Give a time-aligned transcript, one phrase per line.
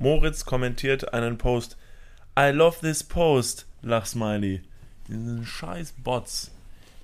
[0.00, 1.76] Moritz kommentiert einen Post.
[2.38, 4.62] I love this post, Lachsmiley.
[5.08, 6.50] Diese scheiß Bots.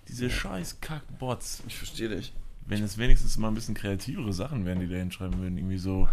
[0.08, 1.62] Diese scheiß Kack-Bots.
[1.66, 2.32] Ich verstehe dich.
[2.64, 5.58] Wenn es wenigstens mal ein bisschen kreativere Sachen wären, die da hinschreiben würden.
[5.58, 6.08] Irgendwie so.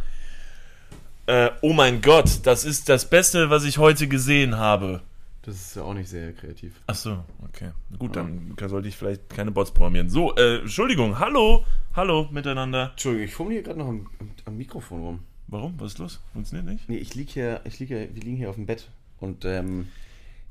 [1.25, 5.01] Äh, oh mein Gott, das ist das Beste, was ich heute gesehen habe.
[5.43, 6.81] Das ist ja auch nicht sehr kreativ.
[6.87, 7.71] Ach so, okay.
[7.97, 10.09] Gut, dann sollte ich vielleicht keine Bots programmieren.
[10.09, 11.63] So, äh, Entschuldigung, hallo,
[11.93, 12.91] hallo miteinander.
[12.91, 14.09] Entschuldigung, ich fummel hier gerade noch am,
[14.45, 15.19] am, Mikrofon rum.
[15.53, 15.75] Warum?
[15.77, 16.19] Was ist los?
[16.33, 16.89] Funktioniert nicht?
[16.89, 19.87] Nee, ich liege hier, ich liege hier, wir liegen hier auf dem Bett und ähm,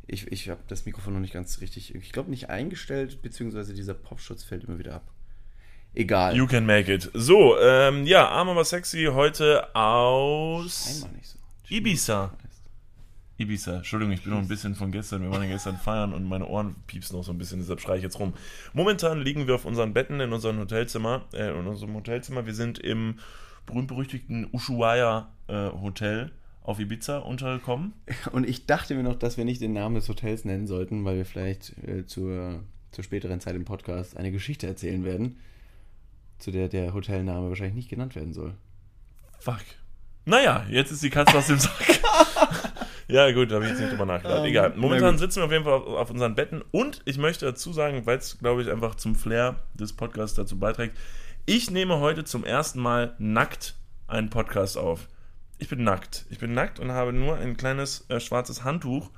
[0.07, 3.95] ich, ich habe das Mikrofon noch nicht ganz richtig, ich glaube nicht eingestellt, beziehungsweise dieser
[3.95, 5.03] Popschutz fällt immer wieder ab.
[5.95, 6.37] Egal.
[6.37, 7.11] You can make it.
[7.15, 11.39] So, ähm, ja, arm aber sexy heute aus Einmal nicht so.
[11.69, 12.33] Ibiza.
[13.39, 13.79] Ibiza.
[13.79, 15.23] Entschuldigung, ich bin noch ein bisschen von gestern.
[15.23, 17.97] Wir waren ja gestern feiern und meine Ohren piepsen noch so ein bisschen, deshalb schreie
[17.97, 18.35] ich jetzt rum.
[18.73, 22.47] Momentan liegen wir auf unseren Betten in unserem Hotelzimmer, äh, in unserem Hotelzimmer.
[22.47, 23.19] Wir sind im
[23.67, 27.93] berühmt-berüchtigten Ushuaia äh, Hotel auf Ibiza untergekommen.
[28.33, 31.17] Und ich dachte mir noch, dass wir nicht den Namen des Hotels nennen sollten, weil
[31.17, 35.39] wir vielleicht äh, zur, zur späteren Zeit im Podcast eine Geschichte erzählen werden,
[36.39, 38.55] zu der der Hotelname wahrscheinlich nicht genannt werden soll.
[39.39, 39.65] Fuck.
[40.25, 41.73] Naja, jetzt ist die Katze aus dem Sack.
[43.13, 44.41] ja, gut, da habe ich jetzt nicht drüber nachgedacht.
[44.41, 44.73] Ähm, Egal.
[44.77, 48.07] Momentan sitzen wir auf jeden Fall auf, auf unseren Betten und ich möchte dazu sagen,
[48.07, 50.97] weil es, glaube ich, einfach zum Flair des Podcasts dazu beiträgt,
[51.47, 53.75] ich nehme heute zum ersten Mal nackt
[54.07, 55.09] einen Podcast auf.
[55.59, 56.27] Ich bin nackt.
[56.31, 59.11] Ich bin nackt und habe nur ein kleines äh, schwarzes Handtuch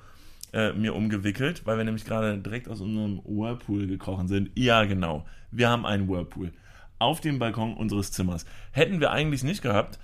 [0.53, 4.51] äh, mir umgewickelt, weil wir nämlich gerade direkt aus unserem Whirlpool gekrochen sind.
[4.55, 5.27] Ja, genau.
[5.51, 6.53] Wir haben einen Whirlpool
[6.99, 8.47] auf dem Balkon unseres Zimmers.
[8.73, 9.99] Hätten wir eigentlich nicht gehabt,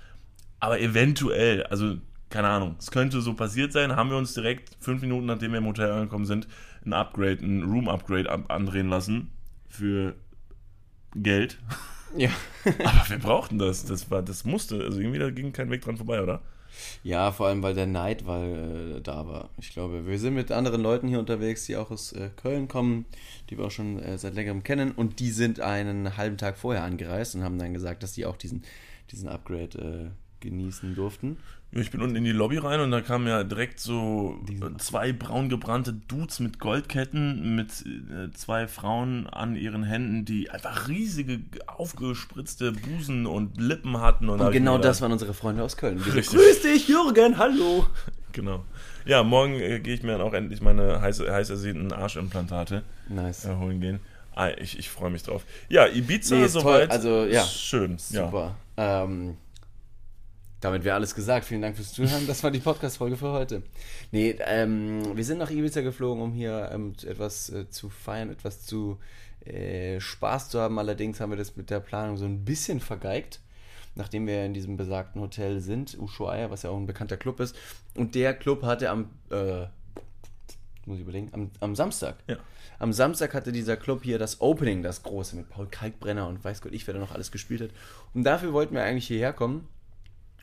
[0.59, 1.95] aber eventuell, also
[2.31, 5.59] keine Ahnung, es könnte so passiert sein, haben wir uns direkt fünf Minuten nachdem wir
[5.59, 6.47] im Hotel angekommen sind,
[6.85, 9.31] ein Upgrade, ein Room-Upgrade andrehen lassen
[9.69, 10.15] für
[11.15, 11.59] Geld.
[12.17, 12.29] Ja.
[12.65, 15.97] Aber wir brauchten das, das war, das musste, also irgendwie da ging kein Weg dran
[15.97, 16.41] vorbei, oder?
[17.03, 19.49] Ja, vor allem, weil der Neid weil, äh, da war.
[19.59, 23.05] Ich glaube, wir sind mit anderen Leuten hier unterwegs, die auch aus äh, Köln kommen,
[23.49, 24.91] die wir auch schon äh, seit längerem kennen.
[24.91, 28.37] Und die sind einen halben Tag vorher angereist und haben dann gesagt, dass die auch
[28.37, 28.63] diesen,
[29.11, 31.37] diesen Upgrade äh, genießen durften.
[31.73, 34.77] Ich bin unten in die Lobby rein und da kamen ja direkt so Diesen- äh,
[34.77, 40.89] zwei braun gebrannte Dudes mit Goldketten, mit äh, zwei Frauen an ihren Händen, die einfach
[40.89, 44.27] riesige, aufgespritzte Busen und Lippen hatten.
[44.29, 45.97] Und, Und genau das waren unsere Freunde aus Köln.
[45.99, 46.37] Richtig.
[46.37, 47.85] Grüß dich, Jürgen, hallo.
[48.33, 48.63] Genau.
[49.05, 53.43] Ja, morgen äh, gehe ich mir dann auch endlich meine heiß, heiß ersehnten Arschimplantate Nice.
[53.43, 53.99] äh, holen gehen.
[54.33, 55.43] Ah, ich ich freue mich drauf.
[55.67, 56.61] Ja, Ibiza Nee, ist toll.
[56.61, 56.91] soweit.
[56.91, 57.43] Also, ja.
[57.43, 57.97] Schön.
[58.11, 58.25] Ja.
[58.27, 58.55] Super.
[58.77, 59.35] Ähm,
[60.61, 61.45] damit wäre alles gesagt.
[61.45, 62.27] Vielen Dank fürs Zuhören.
[62.27, 63.63] Das war die Podcast-Folge für heute.
[64.11, 68.63] Nee, ähm, wir sind nach Ibiza geflogen, um hier ähm, etwas äh, zu feiern, etwas
[68.65, 68.99] zu
[69.43, 70.77] äh, Spaß zu haben.
[70.77, 73.41] Allerdings haben wir das mit der Planung so ein bisschen vergeigt,
[73.95, 77.55] nachdem wir in diesem besagten Hotel sind, Ushuaia, was ja auch ein bekannter Club ist.
[77.95, 79.65] Und der Club hatte am, äh,
[80.85, 82.17] muss ich überlegen, am, am Samstag.
[82.27, 82.37] Ja.
[82.77, 86.61] Am Samstag hatte dieser Club hier das Opening, das große, mit Paul Kalkbrenner und weiß
[86.61, 87.69] Gott ich, wer da noch alles gespielt hat.
[88.13, 89.67] Und dafür wollten wir eigentlich hierher kommen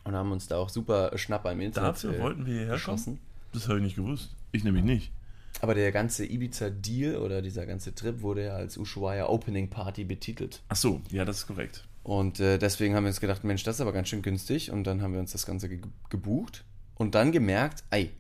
[0.08, 2.76] und haben uns da auch super Schnapper im Internet Dafür äh, wollten wir hierher kommen?
[2.76, 3.18] geschossen.
[3.52, 4.34] Das habe ich nicht gewusst.
[4.52, 5.12] Ich nämlich nicht.
[5.60, 10.62] Aber der ganze Ibiza-Deal oder dieser ganze Trip wurde ja als Ushuaia Opening Party betitelt.
[10.68, 11.84] Ach so, ja, das ist korrekt.
[12.04, 14.70] Und äh, deswegen haben wir uns gedacht, Mensch, das ist aber ganz schön günstig.
[14.70, 16.64] Und dann haben wir uns das Ganze ge gebucht
[16.94, 18.10] und dann gemerkt, ey,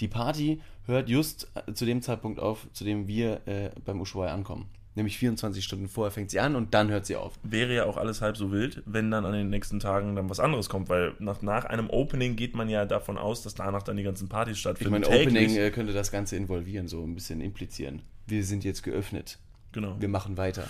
[0.00, 4.34] die Party hört just äh, zu dem Zeitpunkt auf, zu dem wir äh, beim Ushuaia
[4.34, 4.66] ankommen.
[4.98, 7.34] Nämlich 24 Stunden vorher fängt sie an und dann hört sie auf.
[7.44, 10.40] wäre ja auch alles halb so wild, wenn dann an den nächsten Tagen dann was
[10.40, 13.96] anderes kommt, weil nach, nach einem Opening geht man ja davon aus, dass danach dann
[13.96, 14.90] die ganzen Partys Ich stattfinden.
[14.94, 15.28] meine, täglich.
[15.28, 18.02] Opening äh, könnte das Ganze involvieren, so ein bisschen implizieren.
[18.26, 19.38] Wir sind jetzt geöffnet.
[19.70, 19.94] genau.
[20.00, 20.64] Wir machen weiter.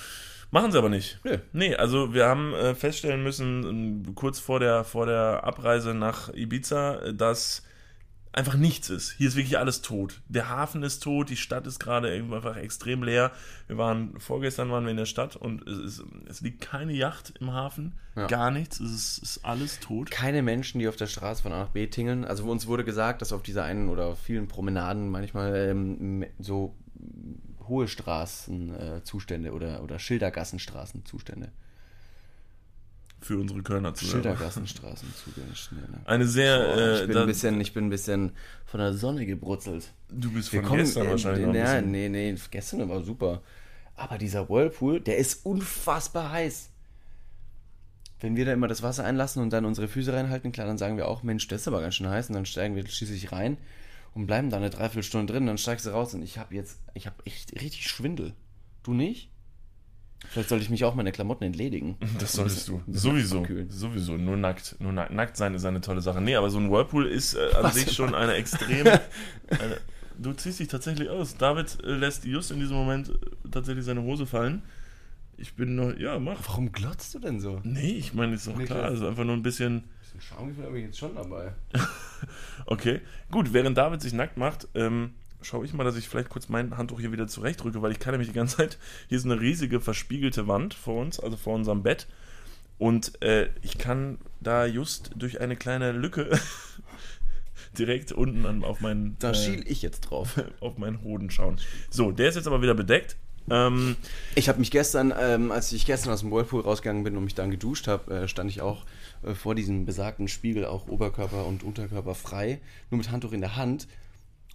[0.50, 1.20] Machen sie aber nicht.
[1.24, 1.38] Nö.
[1.54, 6.32] Nee, also wir haben äh, feststellen müssen, ähm, kurz vor der, vor der Abreise nach
[6.34, 7.62] Ibiza, äh, dass
[8.38, 9.10] einfach nichts ist.
[9.18, 10.20] Hier ist wirklich alles tot.
[10.28, 13.32] Der Hafen ist tot, die Stadt ist gerade einfach extrem leer.
[13.66, 17.34] Wir waren, vorgestern waren wir in der Stadt und es, ist, es liegt keine Yacht
[17.40, 18.26] im Hafen, Ja.
[18.28, 20.10] gar nichts, es ist, ist alles tot.
[20.10, 22.24] Keine Menschen, die auf der Straße von A nach B tingeln.
[22.24, 26.76] Also uns wurde gesagt, dass auf dieser einen oder vielen Promenaden manchmal ähm, so
[27.66, 31.50] hohe Straßenzustände äh, oder, oder Schildergassenstraßenzustände.
[33.20, 35.90] Für unsere Kölner zu Schildergassenstraßenzustände.
[35.90, 36.00] Ne?
[36.04, 38.32] Eine sehr, äh, ich, bin da- ein bisschen, ich bin ein bisschen
[38.64, 39.92] von der Sonne gebrutzelt.
[40.10, 41.90] du bist von kommen gestern in- wahrscheinlich ja, bisschen.
[41.90, 43.42] nee, nee, gestern war super.
[43.96, 46.70] Aber dieser Whirlpool, der ist unfassbar heiß.
[48.20, 50.96] Wenn wir da immer das Wasser einlassen und dann unsere Füße reinhalten, klar, dann sagen
[50.96, 52.28] wir auch, Mensch, das ist aber ganz schön heiß.
[52.28, 53.58] Und dann steigen wir schließlich rein
[54.14, 55.46] und bleiben da eine Dreiviertelstunde drin.
[55.46, 58.34] Dann steigst du raus und ich habe jetzt, ich habe echt richtig Schwindel.
[58.82, 59.30] Du nicht?
[60.26, 61.96] Vielleicht sollte ich mich auch meine Klamotten entledigen.
[62.18, 62.82] Das solltest du.
[62.88, 63.46] Sowieso.
[63.68, 64.16] Sowieso.
[64.16, 64.76] Nur nackt.
[64.78, 66.20] Nur nackt, nackt sein ist eine tolle Sache.
[66.20, 68.86] Nee, aber so ein Whirlpool ist äh, an sich schon eine extrem.
[69.50, 69.78] Eine,
[70.18, 71.36] du ziehst dich tatsächlich aus.
[71.36, 74.62] David äh, lässt just in diesem Moment äh, tatsächlich seine Hose fallen.
[75.38, 75.96] Ich bin noch.
[75.96, 76.40] Ja, mach.
[76.46, 77.60] Warum glotzt du denn so?
[77.62, 78.80] Nee, ich meine, ist doch Nee, klar.
[78.80, 78.90] klar.
[78.90, 79.76] Also einfach nur ein bisschen.
[79.76, 81.52] Ein bisschen Schamgefühl habe ich jetzt schon dabei.
[82.66, 83.00] Okay.
[83.30, 86.76] Gut, während David sich nackt macht, ähm, schaue ich mal, dass ich vielleicht kurz mein
[86.76, 88.78] Handtuch hier wieder zurechtrücke, weil ich kann nämlich die ganze Zeit.
[89.08, 92.06] Hier ist eine riesige verspiegelte Wand vor uns, also vor unserem Bett.
[92.78, 96.38] Und äh, ich kann da just durch eine kleine Lücke
[97.78, 100.40] direkt unten an, auf meinen Da äh, schiel ich jetzt drauf.
[100.60, 101.60] auf meinen Hoden schauen.
[101.90, 103.16] So, der ist jetzt aber wieder bedeckt.
[103.50, 103.96] Ähm,
[104.34, 107.34] Ich habe mich gestern, ähm, als ich gestern aus dem Whirlpool rausgegangen bin und mich
[107.34, 108.84] dann geduscht habe, äh, stand ich auch
[109.22, 113.56] äh, vor diesem besagten Spiegel, auch Oberkörper und Unterkörper frei, nur mit Handtuch in der
[113.56, 113.88] Hand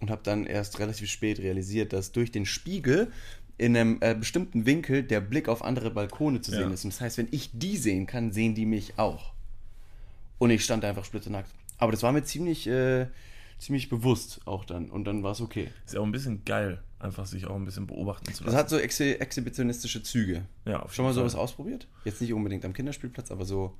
[0.00, 3.12] und habe dann erst relativ spät realisiert, dass durch den Spiegel
[3.56, 6.70] in einem äh, bestimmten Winkel der Blick auf andere Balkone zu sehen Ja.
[6.74, 6.84] ist.
[6.84, 9.32] Und das heißt, wenn ich die sehen kann, sehen die mich auch.
[10.38, 11.50] Und ich stand einfach splitternackt.
[11.78, 13.06] Aber das war mir ziemlich, äh,
[13.58, 14.90] ziemlich bewusst auch dann.
[14.90, 15.68] Und dann war es okay.
[15.86, 18.56] ist ja auch ein bisschen geil, einfach sich auch ein bisschen beobachten zu Das lassen.
[18.58, 20.42] hat so exhi exhibitionistische Züge.
[20.66, 21.20] ja, auf Schon mal Fall.
[21.20, 21.86] sowas ausprobiert?
[22.04, 23.72] Jetzt nicht unbedingt am Kinderspielplatz, aber so.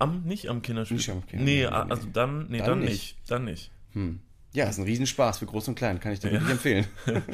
[0.00, 0.96] Am, nicht am Kinderspiel.
[0.96, 1.66] Nicht am Kinder- nee, nee.
[1.66, 2.90] also dann, nee, Dann dann, nicht.
[2.90, 3.16] nicht.
[3.28, 3.70] Dann nicht.
[3.92, 4.18] Hm.
[4.54, 6.86] Ja, ist ein Riesenspaß für Groß und Klein, kann ich dir wirklich empfehlen.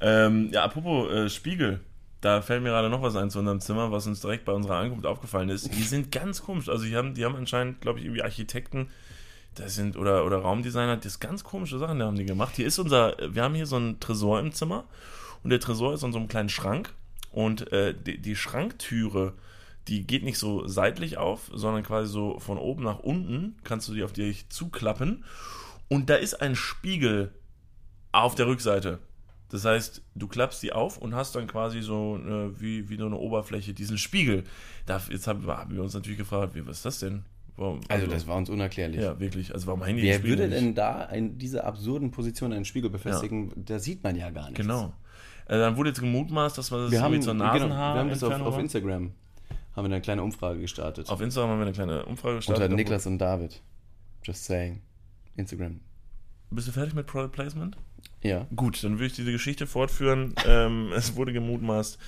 [0.00, 1.80] Ähm, ja, apropos äh, Spiegel.
[2.20, 4.76] Da fällt mir gerade noch was ein zu unserem Zimmer, was uns direkt bei unserer
[4.76, 5.72] Ankunft aufgefallen ist.
[5.74, 6.68] Die sind ganz komisch.
[6.68, 8.90] Also die haben, die haben anscheinend, glaube ich, irgendwie Architekten,
[9.54, 12.54] das sind oder, oder Raumdesigner, das ganz komische Sachen, die haben die gemacht.
[12.56, 14.84] Hier ist unser, wir haben hier so einen Tresor im Zimmer
[15.42, 16.94] und der Tresor ist in so einem kleinen Schrank
[17.32, 19.34] und äh, die, die Schranktüre,
[19.88, 23.94] die geht nicht so seitlich auf, sondern quasi so von oben nach unten kannst du
[23.94, 25.24] die auf dich zuklappen
[25.88, 27.32] und da ist ein Spiegel
[28.12, 28.98] auf der Rückseite.
[29.50, 33.06] Das heißt, du klappst die auf und hast dann quasi so äh, wie, wie so
[33.06, 34.44] eine Oberfläche, diesen Spiegel.
[34.84, 37.24] Da, jetzt haben, haben wir uns natürlich gefragt, wie, was ist das denn?
[37.56, 39.00] Warum, Also, das war uns unerklärlich.
[39.00, 39.52] Ja, wirklich.
[39.52, 43.52] Also warum hängen die Wer würde denn da in dieser absurden Position einen Spiegel befestigen?
[43.56, 44.60] Da sieht man ja gar nichts.
[44.60, 44.92] Genau.
[45.46, 47.98] Äh, dann wurde jetzt gemutmaßt, dass man das Wir haben, irgendwie zur genau, wir Nasenhaar
[47.98, 48.58] haben das auf, auf.
[48.58, 49.12] Instagram.
[49.74, 51.08] Haben wir eine kleine Umfrage gestartet.
[51.08, 52.64] Auf Instagram haben wir eine kleine Umfrage gestartet.
[52.64, 53.60] unter Niklas und David.
[54.22, 54.82] Just saying.
[55.38, 55.80] Instagram.
[56.50, 57.76] Bist du fertig mit Product Placement?
[58.22, 58.46] Ja.
[58.54, 60.34] Gut, dann würde ich diese Geschichte fortführen.
[60.46, 61.98] ähm, es wurde gemutmaßt,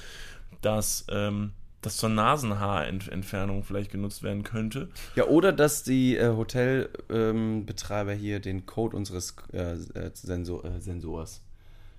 [0.61, 4.89] dass ähm, das zur Nasenhaarentfernung vielleicht genutzt werden könnte.
[5.15, 10.81] Ja, oder dass die äh, Hotelbetreiber ähm, hier den Code unseres äh, äh, Sensor, äh,
[10.81, 11.43] Sensors.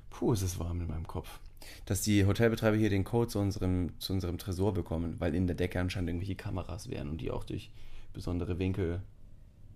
[0.10, 1.40] Puh, ist es warm in meinem Kopf.
[1.86, 5.56] Dass die Hotelbetreiber hier den Code zu unserem, zu unserem Tresor bekommen, weil in der
[5.56, 7.72] Decke anscheinend irgendwelche Kameras wären und die auch durch
[8.14, 9.02] besondere Winkel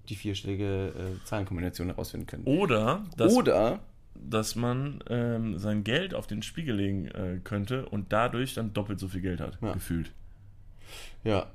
[0.06, 2.44] die vierstellige äh, Zahlenkombination herausfinden können.
[2.46, 3.80] Oder, dass, oder
[4.16, 9.00] dass man ähm, sein Geld auf den Spiegel legen äh, könnte und dadurch dann doppelt
[9.00, 9.74] so viel Geld hat, Ja.
[9.74, 10.12] gefühlt.
[11.24, 11.48] ja.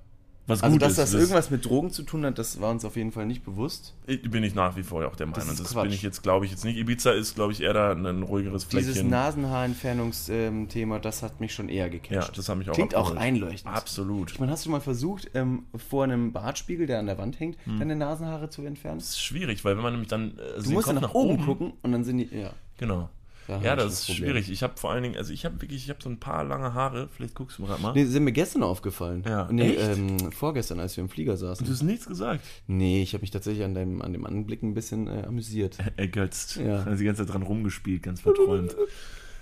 [0.46, 0.98] Was Also, gut dass ist.
[0.98, 3.94] das irgendwas mit Drogen zu tun hat, das war uns auf jeden Fall nicht bewusst.
[4.06, 5.52] Ich- bin ich nach wie vor auch der Das Meinung.
[5.52, 5.84] ist Das, Quatsch.
[5.84, 6.76] bin ich jetzt, glaube ich, jetzt nicht.
[6.76, 9.10] Ibiza ist, glaube ich, eher da ein ruhigeres Dieses Fleckchen.
[9.10, 12.36] Nasenhaarentfernungsthema, das hat mich schon eher ja, gecatcht.
[12.36, 13.20] das hat mich auch Klingt auch abgeholt.
[13.20, 13.74] einleuchtend.
[13.74, 14.32] Absolut.
[14.32, 17.56] Ich meine, hast du mal versucht, ähm, vor einem Bartspiegel, der an der Wand hängt,
[17.64, 17.78] Hm.
[17.78, 18.98] deine Nasenhaare zu entfernen?
[18.98, 21.44] Das ist schwierig, weil wenn man nämlich dann äh, Du den musst dann nach, oben,
[21.44, 22.28] gucken und dann sind die.
[22.36, 23.08] Ja, Genau.
[23.50, 24.24] Da Ja, das ist Problem.
[24.24, 24.50] schwierig.
[24.50, 26.74] Ich habe vor allen Dingen, also ich habe wirklich, ich habe so ein paar lange
[26.74, 27.08] Haare.
[27.14, 27.92] Vielleicht guckst du gerade mal.
[27.92, 29.24] Nee, sind mir gestern aufgefallen.
[29.26, 29.48] Ja.
[29.50, 29.98] Nee, Echt?
[29.98, 31.66] ähm, vorgestern, als wir im Flieger saßen.
[31.66, 32.44] Du hast nichts gesagt.
[32.66, 35.78] Nee, ich habe mich tatsächlich an dem, an dem Anblick ein bisschen äh, amüsiert.
[35.96, 36.56] Ergötzt.
[36.56, 36.84] Ja.
[36.84, 38.76] Also die ganze Zeit dran rumgespielt, ganz verträumt.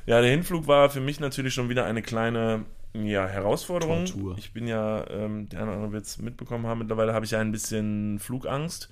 [0.06, 4.06] Ja, der Hinflug war für mich natürlich schon wieder eine kleine ja, Herausforderung.
[4.06, 4.36] Tortur.
[4.38, 7.32] Ich bin ja, ähm, der eine oder andere wird es mitbekommen haben, mittlerweile habe ich
[7.32, 8.88] ja ein bisschen Flugangst.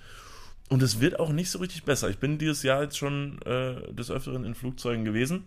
[0.69, 2.11] Und es wird auch nicht so richtig besser.
[2.11, 5.45] Ich bin dieses Jahr jetzt schon äh, des Öfteren in Flugzeugen gewesen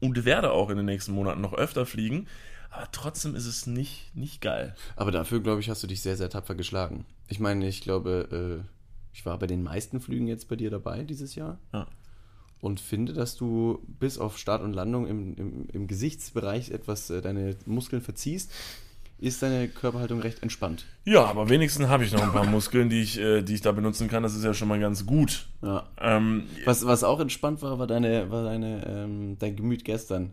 [0.00, 2.26] und werde auch in den nächsten Monaten noch öfter fliegen.
[2.70, 4.74] Aber trotzdem ist es nicht, nicht geil.
[4.96, 7.04] Aber dafür, glaube ich, hast du dich sehr, sehr tapfer geschlagen.
[7.28, 8.68] Ich meine, ich glaube, äh,
[9.12, 11.58] ich war bei den meisten Flügen jetzt bei dir dabei dieses Jahr.
[11.74, 11.86] Ja.
[12.60, 17.20] Und finde, dass du bis auf Start und Landung im, im, im Gesichtsbereich etwas äh,
[17.20, 18.52] deine Muskeln verziehst,
[19.22, 20.84] ist deine Körperhaltung recht entspannt.
[21.04, 23.72] Ja, aber wenigstens habe ich noch ein paar Muskeln, die ich, äh, die ich da
[23.72, 24.22] benutzen kann.
[24.22, 25.46] Das ist ja schon mal ganz gut.
[25.62, 25.88] Ja.
[26.00, 30.32] Ähm, Was, was auch entspannt war, war deine, war deine, ähm, dein Gemüt gestern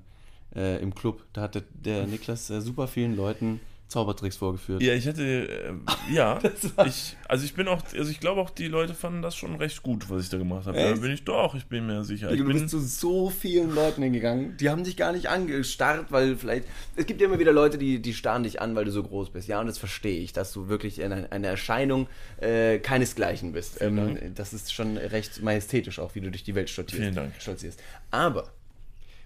[0.56, 1.24] äh, im Club.
[1.34, 4.84] Da hatte der Niklas äh, super vielen Leuten Zaubertricks vorgeführt.
[4.84, 6.40] ja, ich hätte, äh, ja,
[6.86, 9.82] ich, also ich bin auch, also ich glaube auch, die Leute fanden das schon recht
[9.82, 10.78] gut, was ich da gemacht habe.
[10.78, 12.32] Da bin ich doch, ich bin mir sicher.
[12.32, 14.56] Ich du bin, bist zu so vielen Leuten hingegangen.
[14.58, 16.66] Die haben dich gar nicht angestarrt, weil vielleicht.
[16.96, 19.32] Es gibt ja immer wieder Leute, die, die starren dich an, weil du so groß
[19.32, 19.48] bist.
[19.48, 22.08] Ja, und das verstehe ich, dass du wirklich eine, eine Erscheinung
[22.40, 23.82] äh, keinesgleichen bist.
[23.82, 27.02] Ähm, das ist schon recht majestätisch auch, wie du durch die Welt stolzierst.
[27.02, 27.34] Vielen Dank.
[27.40, 27.82] stolzierst.
[28.12, 28.52] Aber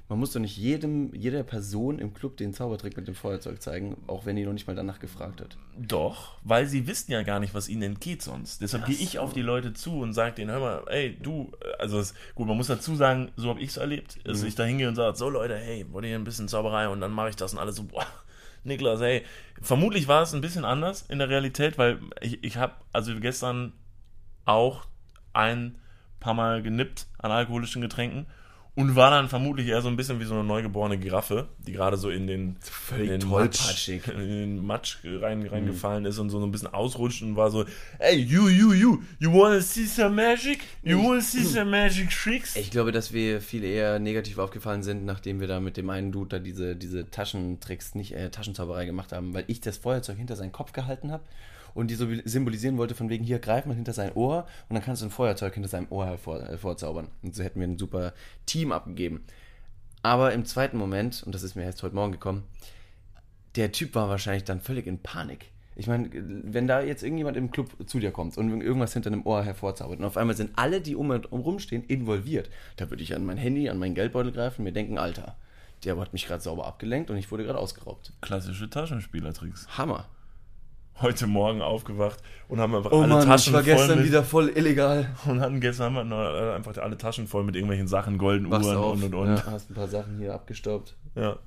[0.10, 3.95] Man muss doch nicht jedem, jeder Person im Club den Zaubertrick mit dem Feuerzeug zeigen,
[4.07, 5.57] auch wenn die noch nicht mal danach gefragt hat.
[5.77, 8.62] Doch, weil sie wissen ja gar nicht, was ihnen entgeht sonst.
[8.62, 12.00] Deshalb gehe ich auf die Leute zu und sage denen, hör mal, ey, du, also
[12.00, 14.48] es, gut, man muss dazu sagen, so habe ich es erlebt, dass Mhm.
[14.48, 17.12] ich da hingehe und sage, so Leute, hey, wollt ihr ein bisschen Zauberei und dann
[17.12, 18.05] mache ich das und alle so, boah,
[18.65, 19.24] Niklas, hey.
[19.62, 23.72] Vermutlich war es ein bisschen anders in der Realität, weil ich, ich habe also gestern
[24.45, 24.86] auch
[25.31, 25.77] ein
[26.19, 28.25] paar Mal genippt an alkoholischen Getränken
[28.75, 31.95] und war dann vermutlich eher so ein bisschen wie so eine neugeborene Giraffe, die gerade
[31.95, 33.29] so in den, Völlig in den.
[33.29, 37.65] Matsch, in den Matsch rein, reingefallen ist und so ein bisschen ausrutscht und war so,
[37.99, 40.61] hey, you, you, you, you wanna see some magic?
[40.81, 42.55] You wanna see some magic tricks?
[42.55, 46.11] Ich glaube, dass wir viel eher negativ aufgefallen sind, nachdem wir da mit dem einen
[46.11, 50.35] Dude da diese, diese Taschentricks, nicht äh, Taschenzauberei gemacht haben, weil ich das Feuerzeug hinter
[50.35, 51.23] seinen Kopf gehalten habe
[51.73, 54.83] und die so symbolisieren wollte, von wegen hier greif mal hinter sein Ohr und dann
[54.83, 57.07] kannst du ein Feuerzeug hinter seinem Ohr hervor, hervorzaubern.
[57.21, 58.13] Und so hätten wir ein super
[58.45, 59.23] Team abgegeben.
[60.01, 62.43] Aber im zweiten Moment, und das ist mir erst heute Morgen gekommen,
[63.55, 65.51] der Typ war wahrscheinlich dann völlig in Panik.
[65.75, 69.25] Ich meine, wenn da jetzt irgendjemand im Club zu dir kommt und irgendwas hinter einem
[69.25, 73.01] Ohr hervorzaubert und auf einmal sind alle, die um und um rumstehen, involviert, da würde
[73.01, 75.35] ich an mein Handy, an meinen Geldbeutel greifen und mir denken, Alter,
[75.83, 78.13] der hat mich gerade sauber abgelenkt und ich wurde gerade ausgeraubt.
[78.21, 79.67] Klassische Taschenspielertricks.
[79.77, 80.05] Hammer.
[81.01, 84.07] Heute Morgen aufgewacht und haben einfach Oh alle Mann, ich Taschen war voll gestern mit,
[84.07, 85.09] wieder voll illegal.
[85.25, 88.67] und hatten gestern haben wir noch, einfach alle Taschen voll mit irgendwelchen Sachen, golden Wachst
[88.67, 89.35] Uhren auf, und und und.
[89.35, 90.95] Ja, hast ein paar Sachen hier abgestaubt.
[91.15, 91.38] Ja.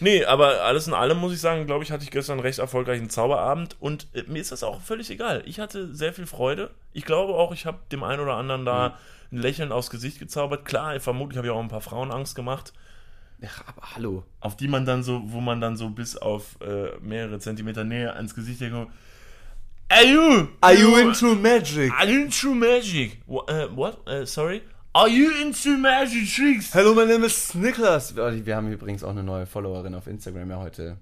[0.00, 2.58] Nee, aber alles in allem muss ich sagen, glaube ich, hatte ich gestern einen recht
[2.58, 5.42] erfolgreichen Zauberabend und äh, mir ist das auch völlig egal.
[5.46, 6.70] Ich hatte sehr viel Freude.
[6.92, 8.98] Ich glaube auch, ich habe dem einen oder anderen da
[9.32, 10.64] ein Lächeln aufs Gesicht gezaubert.
[10.64, 12.72] Klar, vermutlich habe ich auch ein paar Frauen Angst gemacht,
[13.42, 14.24] Ja, aber hallo.
[14.40, 18.12] auf die man dann so, wo man dann so bis auf äh, mehrere Zentimeter Nähe
[18.14, 18.90] ans Gesicht denkt,
[19.88, 21.34] Are you?
[21.36, 21.92] magic?
[21.92, 23.22] Are you into magic?
[23.26, 23.50] What?
[23.50, 24.06] Uh, what?
[24.08, 24.62] Uh, sorry?
[24.92, 26.74] Are you into magic tricks?
[26.74, 28.14] Hello, my name is Niklas.
[28.16, 30.96] Wir haben übrigens auch eine neue Followerin auf Instagram ja heute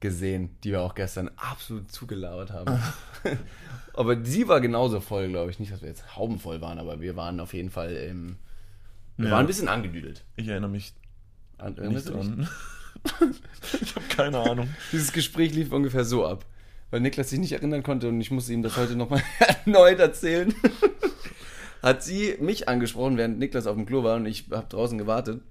[0.00, 2.78] gesehen, die wir auch gestern absolut zugelauert haben.
[3.94, 5.58] aber sie war genauso voll, glaube ich.
[5.58, 8.36] Nicht, dass wir jetzt haubenvoll waren, aber wir waren auf jeden Fall im.
[9.16, 9.32] Wir Ja.
[9.32, 10.24] waren ein bisschen angedüdelt.
[10.36, 10.94] Ich erinnere mich
[11.58, 12.26] An, nicht erinnerst du dich?
[12.26, 12.48] dran.
[13.80, 14.68] ich habe keine Ahnung.
[14.92, 16.44] Dieses Gespräch lief ungefähr so ab.
[16.90, 19.22] Weil Niklas sich nicht erinnern konnte und ich musste ihm das heute nochmal
[19.66, 20.54] erneut erzählen.
[21.82, 25.42] hat sie mich angesprochen, während Niklas auf dem Klo war und ich habe draußen gewartet.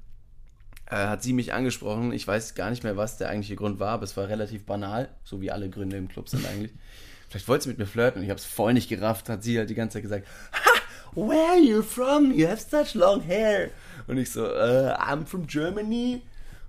[0.90, 2.12] Äh, hat sie mich angesprochen.
[2.12, 5.10] Ich weiß gar nicht mehr, was der eigentliche Grund war, aber es war relativ banal,
[5.24, 6.72] so wie alle Gründe im Club sind eigentlich.
[7.30, 9.30] Vielleicht wollte sie mit mir flirten und ich habe es voll nicht gerafft.
[9.30, 10.82] Hat sie halt die ganze Zeit gesagt, ha,
[11.14, 12.32] where are you from?
[12.32, 13.70] You have such long hair.
[14.08, 16.22] Und ich so, uh, I'm from Germany.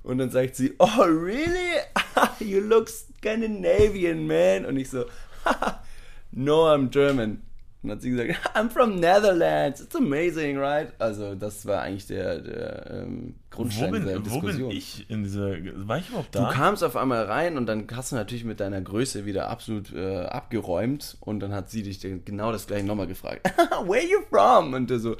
[0.02, 1.78] Und dann sagt sie, oh really?
[2.40, 4.64] you look Scandinavian, man.
[4.66, 5.04] Und ich so,
[6.32, 7.42] no, I'm German.
[7.82, 9.80] Und hat sie gesagt, I'm from Netherlands.
[9.80, 10.92] It's amazing, right?
[10.98, 14.68] Also das war eigentlich der, der ähm, Wo Grundstein bin, der wo Diskussion.
[14.68, 15.50] bin ich in dieser.
[15.86, 16.50] War ich überhaupt Du da?
[16.50, 20.22] kamst auf einmal rein und dann hast du natürlich mit deiner Größe wieder absolut äh,
[20.24, 23.48] abgeräumt und dann hat sie dich genau das gleiche nochmal gefragt.
[23.86, 24.74] Where you from?
[24.74, 25.16] Und du so,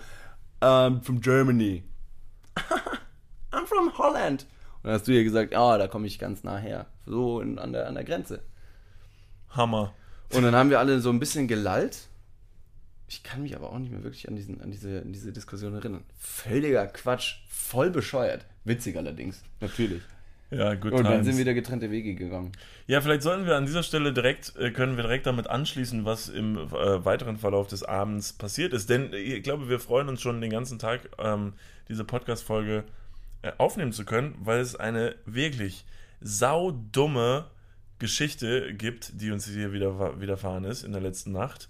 [0.61, 1.85] I'm from Germany.
[3.53, 4.47] I'm from Holland.
[4.83, 6.87] Und dann hast du ihr gesagt, ja, da komme ich ganz nah her.
[7.07, 8.43] So in, an, der, an der Grenze.
[9.51, 9.95] Hammer.
[10.35, 12.09] Und dann haben wir alle so ein bisschen gelallt.
[13.09, 15.75] Ich kann mich aber auch nicht mehr wirklich an, diesen, an, diese, an diese Diskussion
[15.75, 16.05] erinnern.
[16.19, 17.37] Völliger Quatsch.
[17.49, 18.45] Voll bescheuert.
[18.65, 19.43] Witzig allerdings.
[19.61, 20.03] Natürlich.
[20.51, 20.93] Ja, gut.
[20.93, 22.53] Und dann sind wieder getrennte Wege gegangen.
[22.87, 26.29] Ja, vielleicht sollten wir an dieser Stelle direkt, äh, können wir direkt damit anschließen, was
[26.29, 28.89] im äh, weiteren Verlauf des Abends passiert ist.
[28.89, 31.53] Denn ich glaube, wir freuen uns schon den ganzen Tag, ähm,
[31.89, 32.85] diese Podcast-Folge
[33.43, 35.85] äh, aufnehmen zu können, weil es eine wirklich
[36.21, 37.47] saudumme
[37.99, 41.69] Geschichte gibt, die uns hier wieder widerfahren ist in der letzten Nacht,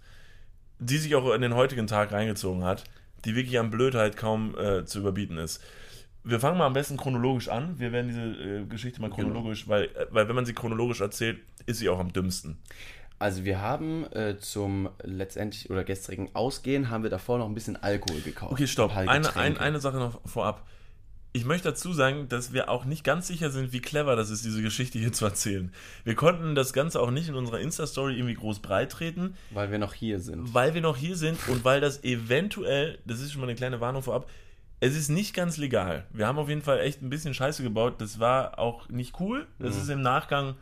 [0.79, 2.85] die sich auch in den heutigen Tag reingezogen hat,
[3.25, 5.63] die wirklich an Blödheit kaum äh, zu überbieten ist.
[6.25, 7.79] Wir fangen mal am besten chronologisch an.
[7.79, 11.39] Wir werden diese äh, Geschichte mal chronologisch, weil, äh, weil wenn man sie chronologisch erzählt,
[11.67, 12.59] ist sie auch am dümmsten.
[13.19, 17.77] Also wir haben äh, zum letztendlich oder gestrigen Ausgehen haben wir davor noch ein bisschen
[17.77, 18.53] Alkohol gekauft.
[18.53, 18.97] Okay, stopp.
[18.97, 20.67] Ein Eine, ein, eine Sache noch vorab.
[21.33, 24.45] Ich möchte dazu sagen, dass wir auch nicht ganz sicher sind, wie clever das ist,
[24.45, 25.73] diese Geschichte hier zu erzählen.
[26.05, 29.79] Wir konnten das Ganze auch nicht in unserer Insta-Story irgendwie groß breit treten, Weil wir
[29.79, 30.55] noch hier sind.
[30.55, 33.81] weil wir noch hier sind und weil das eventuell, das ist schon mal eine kleine
[33.81, 34.29] Warnung vorab,
[34.81, 36.07] es ist nicht ganz legal.
[36.13, 38.01] Wir haben auf jeden Fall echt ein bisschen Scheiße gebaut.
[38.01, 39.47] Das war auch nicht cool.
[39.59, 40.55] Das ist im Nachgang,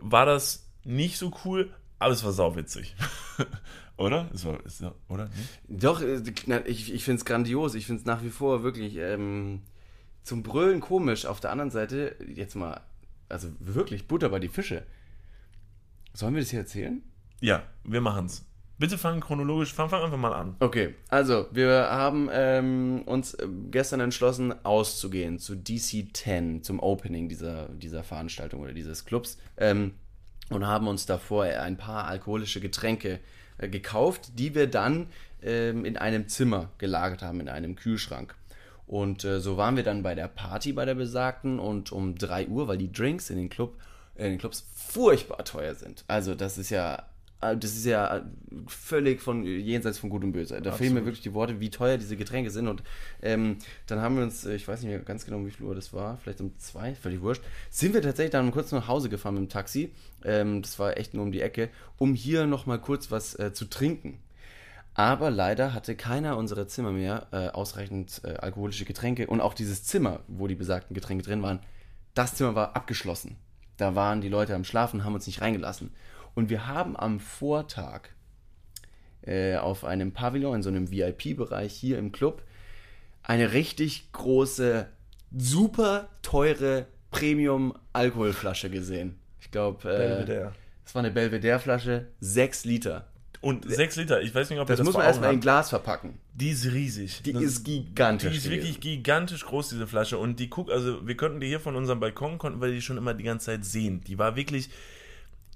[0.00, 2.94] war das nicht so cool, aber es war sauwitzig.
[3.96, 4.30] oder?
[4.32, 5.24] Es war, ist, oder?
[5.26, 5.84] Nicht?
[5.84, 6.22] Doch, äh,
[6.66, 7.74] ich, ich finde es grandios.
[7.74, 9.62] Ich finde es nach wie vor wirklich ähm,
[10.22, 11.26] zum Brüllen komisch.
[11.26, 12.80] Auf der anderen Seite, jetzt mal,
[13.28, 14.84] also wirklich Butter bei die Fische.
[16.12, 17.02] Sollen wir das hier erzählen?
[17.40, 18.44] Ja, wir machen's.
[18.78, 20.56] Bitte fang chronologisch, fang, fang einfach mal an.
[20.60, 27.30] Okay, also wir haben ähm, uns äh, gestern entschlossen, auszugehen zu DC 10, zum Opening
[27.30, 29.94] dieser, dieser Veranstaltung oder dieses Clubs ähm,
[30.50, 33.20] und haben uns davor ein paar alkoholische Getränke
[33.58, 35.08] äh, gekauft, die wir dann
[35.42, 38.34] ähm, in einem Zimmer gelagert haben, in einem Kühlschrank.
[38.86, 42.46] Und äh, so waren wir dann bei der Party bei der besagten und um 3
[42.48, 43.80] Uhr, weil die Drinks in den, Club,
[44.14, 46.04] in den Clubs furchtbar teuer sind.
[46.06, 47.04] Also das ist ja
[47.40, 48.24] das ist ja
[48.66, 50.60] völlig von jenseits von Gut und Böse.
[50.62, 52.66] Da fehlen mir wirklich die Worte, wie teuer diese Getränke sind.
[52.66, 52.82] Und
[53.22, 55.92] ähm, dann haben wir uns, ich weiß nicht mehr ganz genau, wie viel Uhr das
[55.92, 59.42] war, vielleicht um zwei, völlig wurscht, sind wir tatsächlich dann kurz nach Hause gefahren mit
[59.42, 59.92] dem Taxi.
[60.24, 63.66] Ähm, das war echt nur um die Ecke, um hier nochmal kurz was äh, zu
[63.66, 64.18] trinken.
[64.94, 69.84] Aber leider hatte keiner unserer Zimmer mehr äh, ausreichend äh, alkoholische Getränke und auch dieses
[69.84, 71.60] Zimmer, wo die besagten Getränke drin waren,
[72.14, 73.36] das Zimmer war abgeschlossen.
[73.76, 75.90] Da waren die Leute am Schlafen, haben uns nicht reingelassen.
[76.36, 78.10] Und wir haben am Vortag
[79.22, 82.42] äh, auf einem Pavillon, in so einem VIP-Bereich hier im Club,
[83.22, 84.86] eine richtig große,
[85.34, 89.18] super teure Premium-Alkoholflasche gesehen.
[89.40, 90.50] Ich glaube, äh,
[90.84, 93.08] es war eine Belvedere-Flasche, 6 Liter.
[93.40, 96.18] Und 6 Liter, ich weiß nicht, ob das, das muss man erstmal in Glas verpacken.
[96.34, 97.22] Die ist riesig.
[97.22, 98.30] Die das, ist gigantisch.
[98.30, 98.62] Die ist gewesen.
[98.62, 100.18] wirklich gigantisch groß, diese Flasche.
[100.18, 102.98] Und die guck, also wir konnten die hier von unserem Balkon, konnten wir die schon
[102.98, 104.02] immer die ganze Zeit sehen.
[104.02, 104.68] Die war wirklich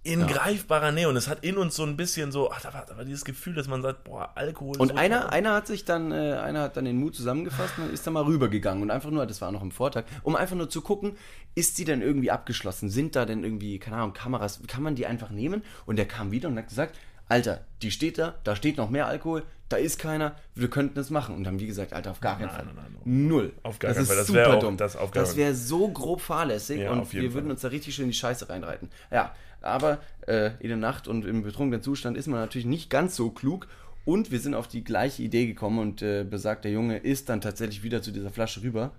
[0.02, 0.26] in ja.
[0.26, 2.97] greifbarer Nähe und es hat in uns so ein bisschen so, ach, da war, da
[2.97, 4.76] war dieses Gefühl, dass man sagt, boah, Alkohol.
[4.78, 5.30] Und so einer, toll.
[5.30, 8.25] einer hat sich dann, äh, einer hat dann den Mut zusammengefasst und ist dann mal
[8.25, 11.16] rübergegangen und einfach nur, das war noch im Vortag, um einfach nur zu gucken,
[11.54, 12.88] ist die denn irgendwie abgeschlossen?
[12.88, 15.62] Sind da denn irgendwie, keine Ahnung, Kameras, kann man die einfach nehmen?
[15.85, 16.97] Und der kam wieder und hat gesagt,
[17.28, 21.11] Alter, die steht da, da steht noch mehr Alkohol, da ist keiner, wir könnten es
[21.11, 21.37] machen.
[21.37, 22.64] Und haben wie gesagt, Alter, auf gar keinen Fall.
[22.64, 23.52] Nein, nein, nein, Null.
[23.62, 24.16] Auf gar keinen Fall.
[24.16, 24.76] Das wäre dumm.
[24.76, 27.35] Das, das wäre so grob fahrlässig ja, und wir Fall.
[27.35, 28.90] würden uns da richtig schön in die Scheiße reinreiten.
[29.12, 33.17] Ja, aber äh, in der Nacht und im betrunkenen Zustand ist man natürlich nicht ganz
[33.17, 33.67] so klug.
[34.05, 37.40] Und wir sind auf die gleiche Idee gekommen und äh, besagt der Junge ist dann
[37.40, 38.93] tatsächlich wieder zu dieser Flasche rüber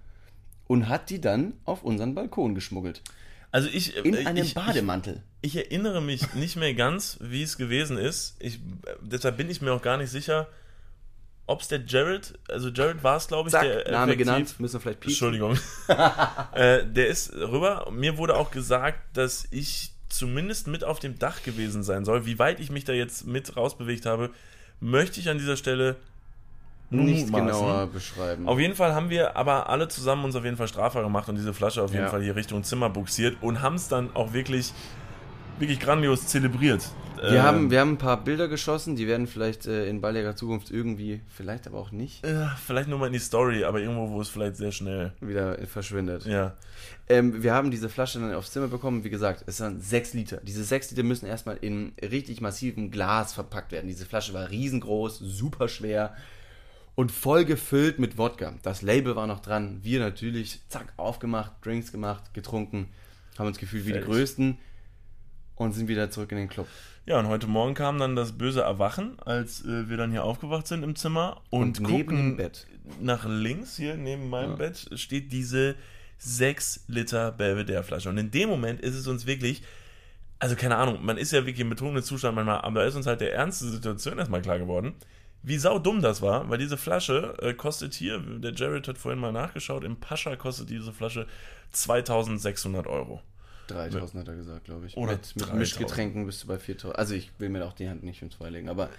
[0.67, 3.01] und hat die dann auf unseren Balkon geschmuggelt.
[3.51, 5.23] Also ich in äh, einem ich, Bademantel.
[5.41, 8.37] Ich, ich, erinnere mich nicht mehr ganz, wie es gewesen ist.
[8.39, 8.59] Ich,
[9.01, 10.47] deshalb bin ich mir auch gar nicht sicher,
[11.47, 14.75] ob es der Jared, also Jared war es, glaube ich, Zack, der Name genannt, müssen
[14.75, 15.11] wir vielleicht piepen.
[15.11, 15.59] Entschuldigung.
[16.53, 17.91] äh, der ist rüber.
[17.91, 22.25] Mir wurde auch gesagt, dass ich zumindest mit auf dem Dach gewesen sein soll.
[22.25, 24.29] Wie weit ich mich da jetzt mit rausbewegt habe,
[24.79, 25.97] möchte ich an dieser Stelle
[26.89, 28.47] nicht genauer beschreiben.
[28.47, 31.35] Auf jeden Fall haben wir aber alle zusammen uns auf jeden Fall strafbar gemacht und
[31.35, 32.09] diese Flasche auf jeden ja.
[32.09, 34.73] Fall hier Richtung Zimmer buxiert und haben es dann auch wirklich,
[35.61, 36.89] wirklich grandios zelebriert.
[37.21, 40.35] Wir, ähm, haben, wir haben ein paar Bilder geschossen, die werden vielleicht äh, in baldiger
[40.35, 42.25] Zukunft irgendwie, vielleicht aber auch nicht.
[42.25, 45.57] Äh, vielleicht nur mal in die Story, aber irgendwo, wo es vielleicht sehr schnell wieder
[45.67, 46.25] verschwindet.
[46.25, 46.55] Ja.
[47.07, 49.03] Ähm, wir haben diese Flasche dann aufs Zimmer bekommen.
[49.03, 50.37] Wie gesagt, es sind sechs Liter.
[50.43, 53.87] Diese sechs Liter müssen erstmal in richtig massivem Glas verpackt werden.
[53.87, 56.15] Diese Flasche war riesengroß, super schwer
[56.95, 58.55] und voll gefüllt mit Wodka.
[58.63, 59.79] Das Label war noch dran.
[59.83, 62.87] Wir natürlich, zack, aufgemacht, Drinks gemacht, getrunken,
[63.37, 64.57] haben uns gefühlt wie die Größten
[65.61, 66.67] und sind wieder zurück in den Club.
[67.05, 70.67] Ja, und heute Morgen kam dann das böse Erwachen, als äh, wir dann hier aufgewacht
[70.67, 72.67] sind im Zimmer und, und neben dem Bett.
[72.99, 74.55] Nach links, hier neben meinem ja.
[74.57, 75.75] Bett, steht diese
[76.19, 78.09] 6 Liter Belvedere Flasche.
[78.09, 79.63] Und in dem Moment ist es uns wirklich,
[80.39, 83.07] also keine Ahnung, man ist ja wirklich im betrunkenen Zustand manchmal, aber da ist uns
[83.07, 84.93] halt der ernste Situation erstmal klar geworden,
[85.43, 89.19] wie sau dumm das war, weil diese Flasche äh, kostet hier, der Jared hat vorhin
[89.19, 91.25] mal nachgeschaut, im Pascha kostet diese Flasche
[91.71, 93.21] 2600 Euro.
[93.71, 94.97] 3000 hat er gesagt, glaube ich.
[94.97, 96.97] Oder mit, mit Mischgetränken bist du bei 4000.
[96.97, 98.89] Also ich will mir auch die Hand nicht ins Feuer legen, aber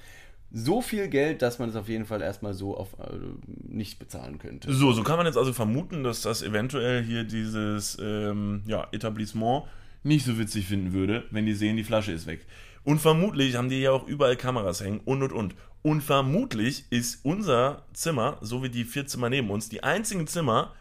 [0.52, 4.38] so viel Geld, dass man es auf jeden Fall erstmal so auf äh, nicht bezahlen
[4.38, 4.72] könnte.
[4.72, 9.64] So, so kann man jetzt also vermuten, dass das eventuell hier dieses ähm, ja, Etablissement
[10.02, 12.44] nicht so witzig finden würde, wenn die sehen, die Flasche ist weg.
[12.84, 15.54] Und vermutlich haben die ja auch überall Kameras hängen und und und.
[15.82, 20.72] Und vermutlich ist unser Zimmer, so wie die vier Zimmer neben uns, die einzigen Zimmer,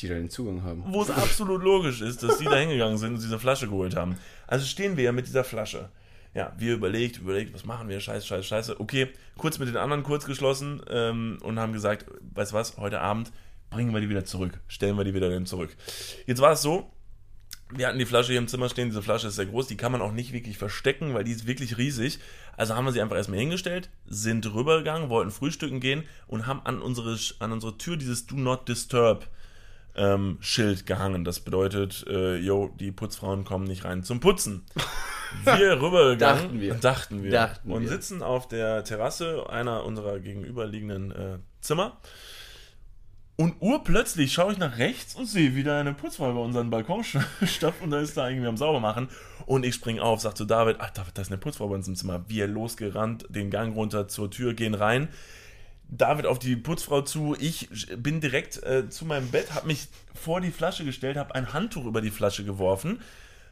[0.00, 0.84] die da den Zugang haben.
[0.86, 4.16] Wo es absolut logisch ist, dass die da hingegangen sind und diese Flasche geholt haben.
[4.46, 5.90] Also stehen wir ja mit dieser Flasche.
[6.34, 7.98] Ja, wir überlegt, überlegt, was machen wir?
[7.98, 8.80] Scheiße, scheiße, scheiße.
[8.80, 13.00] Okay, kurz mit den anderen kurz geschlossen ähm, und haben gesagt, weißt du was, heute
[13.00, 13.32] Abend
[13.68, 14.60] bringen wir die wieder zurück.
[14.68, 15.76] Stellen wir die wieder dann zurück.
[16.26, 16.92] Jetzt war es so,
[17.72, 19.92] wir hatten die Flasche hier im Zimmer stehen, diese Flasche ist sehr groß, die kann
[19.92, 22.18] man auch nicht wirklich verstecken, weil die ist wirklich riesig.
[22.56, 26.80] Also haben wir sie einfach erstmal hingestellt, sind rübergegangen, wollten frühstücken gehen und haben an
[26.80, 29.26] unsere, an unsere Tür dieses Do Not Disturb
[29.96, 31.24] ähm, Schild gehangen.
[31.24, 34.64] Das bedeutet, äh, yo, die Putzfrauen kommen nicht rein zum Putzen.
[35.44, 37.88] Wir rübergegangen, dachten wir, dachten wir dachten und wir.
[37.88, 41.98] sitzen auf der Terrasse einer unserer gegenüberliegenden äh, Zimmer
[43.36, 47.04] Und urplötzlich schaue ich nach rechts und sehe wieder eine Putzfrau über unseren Balkon
[47.44, 49.08] stapfen und da ist da irgendwie am Saubermachen.
[49.46, 51.86] Und ich springe auf, sag zu David, ach David, da ist eine Putzfrau bei uns
[51.86, 52.24] im Zimmer.
[52.28, 55.08] Wir losgerannt, den Gang runter zur Tür, gehen rein.
[55.90, 57.36] David auf die Putzfrau zu.
[57.38, 61.52] Ich bin direkt äh, zu meinem Bett, habe mich vor die Flasche gestellt, habe ein
[61.52, 63.00] Handtuch über die Flasche geworfen.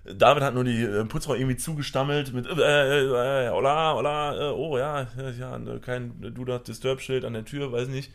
[0.05, 4.53] David hat nur die äh, Putzfrau irgendwie zugestammelt mit äh, äh, äh hola, hola, äh,
[4.53, 5.07] oh ja,
[5.39, 8.13] ja, kein Do Not Disturb Schild an der Tür, weiß nicht.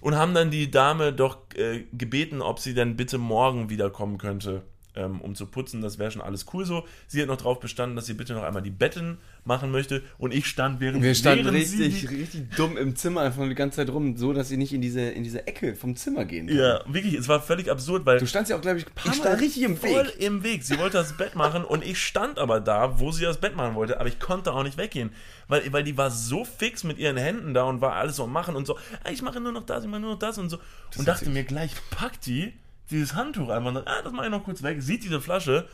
[0.00, 4.62] Und haben dann die Dame doch äh, gebeten, ob sie dann bitte morgen wiederkommen könnte
[4.94, 5.80] ähm, um zu putzen.
[5.80, 6.84] Das wäre schon alles cool so.
[7.06, 10.02] Sie hat noch darauf bestanden, dass sie bitte noch einmal die Betten machen möchte.
[10.18, 13.76] Und ich stand während Wir standen während richtig, richtig dumm im Zimmer einfach die ganze
[13.76, 16.56] Zeit rum, so dass sie nicht in diese, in diese Ecke vom Zimmer gehen kann.
[16.56, 18.18] Ja, wirklich, es war völlig absurd, weil.
[18.18, 20.20] Du standst ja auch, glaube ich, ich stand richtig im voll Weg.
[20.20, 20.64] im Weg.
[20.64, 23.74] Sie wollte das Bett machen und ich stand aber da, wo sie das Bett machen
[23.74, 25.10] wollte, aber ich konnte auch nicht weggehen.
[25.48, 28.54] Weil, weil die war so fix mit ihren Händen da und war alles so machen
[28.54, 30.58] und so, ah, ich mache nur noch das, ich mache nur noch das und so.
[30.90, 32.52] Das und dachte mir gleich, pack die
[32.90, 35.68] dieses Handtuch einfach und sagt, ah, das mache ich noch kurz weg, sieht diese Flasche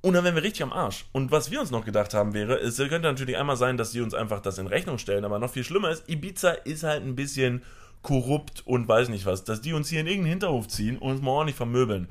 [0.00, 1.06] und dann wären wir richtig am Arsch.
[1.12, 4.00] Und was wir uns noch gedacht haben wäre, es könnte natürlich einmal sein, dass sie
[4.00, 7.16] uns einfach das in Rechnung stellen, aber noch viel schlimmer ist, Ibiza ist halt ein
[7.16, 7.62] bisschen
[8.02, 11.20] korrupt und weiß nicht was, dass die uns hier in irgendeinen Hinterhof ziehen und uns
[11.20, 12.08] mal ordentlich vermöbeln.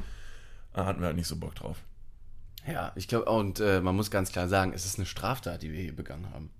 [0.74, 1.78] Da hatten wir halt nicht so Bock drauf.
[2.68, 5.72] Ja, ich glaube, und äh, man muss ganz klar sagen, es ist eine Straftat, die
[5.72, 6.52] wir hier begangen haben.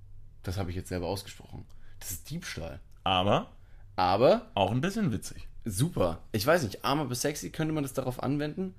[0.44, 1.66] Das habe ich jetzt selber ausgesprochen.
[2.00, 2.80] Das ist Diebstahl.
[3.04, 3.52] Aber,
[3.98, 5.48] aber auch ein bisschen witzig.
[5.70, 6.22] Super.
[6.32, 8.74] Ich weiß nicht, arm aber sexy, könnte man das darauf anwenden?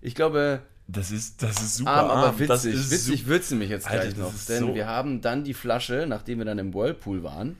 [0.00, 0.62] Ich glaube.
[0.86, 1.90] Das ist, das ist super.
[1.90, 2.48] Arm, aber witzig.
[2.48, 4.32] Das ist witzig würzen mich jetzt Alter, gleich noch.
[4.48, 7.56] Denn so wir haben dann die Flasche, nachdem wir dann im Whirlpool waren,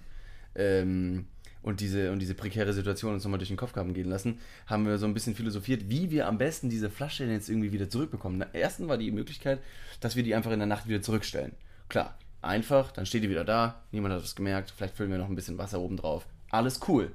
[0.56, 1.26] ähm,
[1.62, 4.86] und diese, und diese prekäre Situation uns nochmal durch den Kopf haben gehen lassen, haben
[4.86, 8.44] wir so ein bisschen philosophiert, wie wir am besten diese Flasche jetzt irgendwie wieder zurückbekommen.
[8.52, 9.60] Erstens war die Möglichkeit,
[10.00, 11.52] dass wir die einfach in der Nacht wieder zurückstellen.
[11.88, 15.28] Klar, einfach, dann steht die wieder da, niemand hat was gemerkt, vielleicht füllen wir noch
[15.28, 16.26] ein bisschen Wasser oben drauf.
[16.50, 17.12] Alles cool.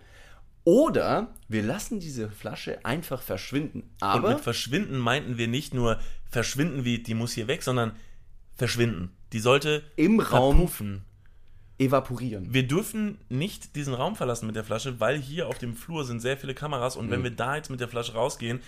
[0.65, 3.83] Oder wir lassen diese Flasche einfach verschwinden.
[4.01, 5.99] Aber Und mit verschwinden meinten wir nicht nur
[6.29, 7.93] verschwinden wie die muss hier weg, sondern
[8.55, 9.11] verschwinden.
[9.31, 11.05] Die sollte im Raum verpuffen.
[11.77, 12.51] evaporieren.
[12.51, 16.19] Wir dürfen nicht diesen Raum verlassen mit der Flasche, weil hier auf dem Flur sind
[16.19, 17.11] sehr viele Kameras und mhm.
[17.11, 18.59] wenn wir da jetzt mit der Flasche rausgehen,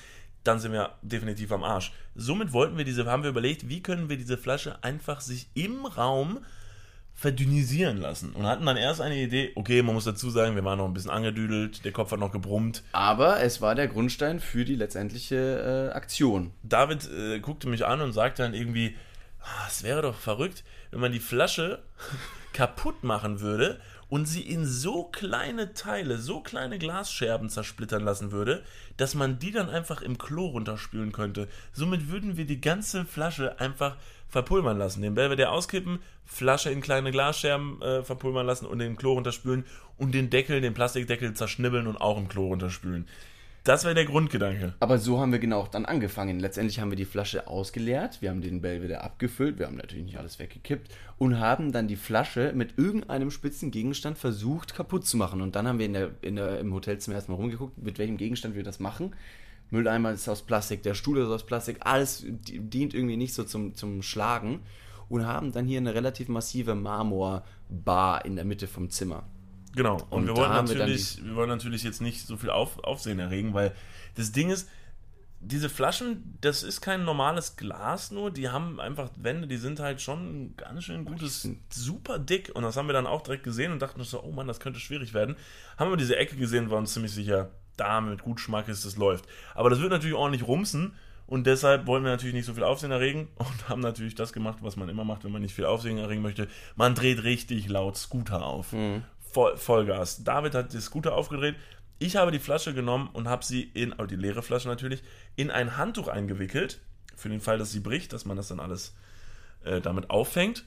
[0.43, 1.93] dann sind wir definitiv am Arsch.
[2.15, 5.85] Somit wollten wir diese, haben wir überlegt, wie können wir diese Flasche einfach sich im
[5.85, 6.39] Raum
[7.17, 10.77] verdünnisieren lassen und hatten dann erst eine Idee, okay, man muss dazu sagen, wir waren
[10.77, 12.83] noch ein bisschen angedüdelt, der Kopf hat noch gebrummt.
[12.91, 16.51] Aber es war der Grundstein für die letztendliche äh, Aktion.
[16.61, 18.95] David äh, guckte mich an und sagte dann irgendwie,
[19.41, 21.81] ah, es wäre doch verrückt, wenn man die Flasche
[22.53, 28.63] kaputt machen würde und sie in so kleine Teile, so kleine Glasscherben zersplittern lassen würde,
[28.95, 31.47] dass man die dann einfach im Klo runterspülen könnte.
[31.73, 33.97] Somit würden wir die ganze Flasche einfach
[34.29, 35.01] verpulvern lassen.
[35.01, 39.65] Den Belvedere auskippen, Flasche in kleine Glasscherben äh, verpulvern lassen und den Klo runterspülen
[39.97, 43.07] und den Deckel, den Plastikdeckel zerschnibbeln und auch im Klo runterspülen.
[43.67, 44.75] Das wäre der Grundgedanke.
[44.79, 46.39] Aber so haben wir genau dann angefangen.
[46.39, 50.17] Letztendlich haben wir die Flasche ausgeleert, wir haben den Belvedere abgefüllt, wir haben natürlich nicht
[50.17, 55.41] alles weggekippt und haben dann die Flasche mit irgendeinem spitzen Gegenstand versucht kaputt zu machen.
[55.41, 58.55] Und dann haben wir in der, in der, im Hotelzimmer erstmal rumgeguckt, mit welchem Gegenstand
[58.55, 59.13] wir das machen.
[59.69, 63.75] Mülleimer ist aus Plastik, der Stuhl ist aus Plastik, alles dient irgendwie nicht so zum,
[63.75, 64.61] zum Schlagen
[65.09, 69.23] und haben dann hier eine relativ massive Marmorbar in der Mitte vom Zimmer.
[69.75, 73.19] Genau, und, und wir, wollen natürlich, wir, wollen natürlich jetzt nicht so viel Auf, Aufsehen
[73.19, 73.73] erregen, weil
[74.15, 74.67] das Ding ist,
[75.39, 80.01] diese Flaschen, das ist kein normales Glas nur, die haben einfach Wände, die sind halt
[80.01, 82.51] schon ganz schön gutes, super dick.
[82.55, 84.59] Und das haben wir dann auch direkt gesehen und dachten uns so, oh Mann, das
[84.59, 85.35] könnte schwierig werden.
[85.77, 88.97] Haben wir diese Ecke gesehen, waren uns ziemlich sicher, da mit gut Schmack ist, das
[88.97, 89.25] läuft.
[89.55, 90.93] Aber das wird natürlich ordentlich rumsen
[91.27, 94.59] und deshalb wollen wir natürlich nicht so viel Aufsehen erregen und haben natürlich das gemacht,
[94.61, 96.47] was man immer macht, wenn man nicht viel Aufsehen erregen möchte.
[96.75, 98.71] Man dreht richtig laut Scooter auf.
[98.73, 99.03] Mhm.
[99.31, 100.23] Voll, Vollgas.
[100.23, 101.55] David hat die Scooter aufgedreht.
[101.99, 105.03] Ich habe die Flasche genommen und habe sie in, also die leere Flasche natürlich,
[105.35, 106.79] in ein Handtuch eingewickelt.
[107.15, 108.95] Für den Fall, dass sie bricht, dass man das dann alles
[109.63, 110.63] äh, damit auffängt.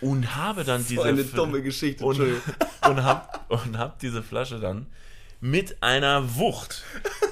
[0.00, 1.04] Und habe dann diese.
[1.04, 2.18] Eine dumme Geschichte, und,
[2.88, 4.86] und habe und hab diese Flasche dann
[5.40, 6.84] mit einer Wucht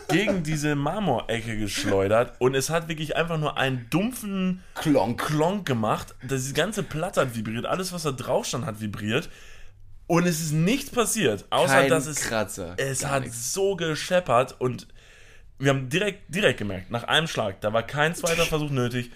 [0.08, 6.14] gegen diese Marmorecke geschleudert und es hat wirklich einfach nur einen dumpfen Klonk, Klonk gemacht.
[6.26, 9.28] Das ganze Platte hat vibriert, alles was da drauf stand hat vibriert
[10.06, 13.52] und es ist nichts passiert, außer Kein dass es Kratzer, es hat nichts.
[13.52, 14.88] so gescheppert und
[15.58, 19.10] wir haben direkt direkt gemerkt, nach einem Schlag, da war kein zweiter Versuch nötig.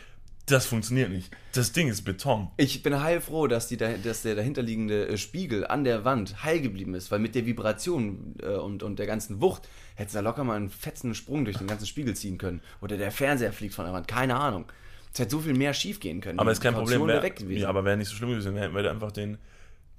[0.46, 1.31] Das funktioniert nicht.
[1.52, 2.50] Das Ding ist Beton.
[2.57, 6.94] Ich bin heilfroh, dass, die, dass der dahinterliegende äh, Spiegel an der Wand heil geblieben
[6.94, 10.42] ist, weil mit der Vibration äh, und, und der ganzen Wucht hätte es da locker
[10.42, 12.61] mal einen fetzen Sprung durch den ganzen Spiegel ziehen können.
[12.81, 14.09] Oder der Fernseher fliegt von der Wand.
[14.09, 14.64] Keine Ahnung.
[15.12, 16.38] Es hätte so viel mehr schief gehen können.
[16.38, 17.07] Aber ist kein Problem.
[17.07, 17.62] Wär, weg gewesen.
[17.62, 18.57] Ja, aber wäre nicht so schlimm gewesen.
[18.57, 19.38] Hätten wir einfach den,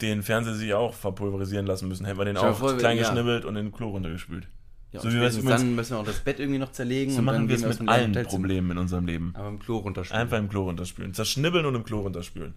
[0.01, 2.05] den Fernseher sich auch verpulverisieren lassen müssen.
[2.05, 3.03] Hätten wir den Schau auch voll, klein ja.
[3.03, 4.47] geschnibbelt und in den Klo runtergespült.
[4.93, 6.71] Ja, So und wie wir es spätestens dann müssen wir auch das Bett irgendwie noch
[6.71, 7.11] zerlegen.
[7.11, 8.13] So und machen wir es mit allen.
[8.25, 9.33] Problemen in unserem Leben.
[9.35, 10.21] Aber im Klo runterspülen.
[10.21, 11.13] Einfach im Klo runterspülen.
[11.13, 12.53] Zerschnibbeln und im Klo runterspülen.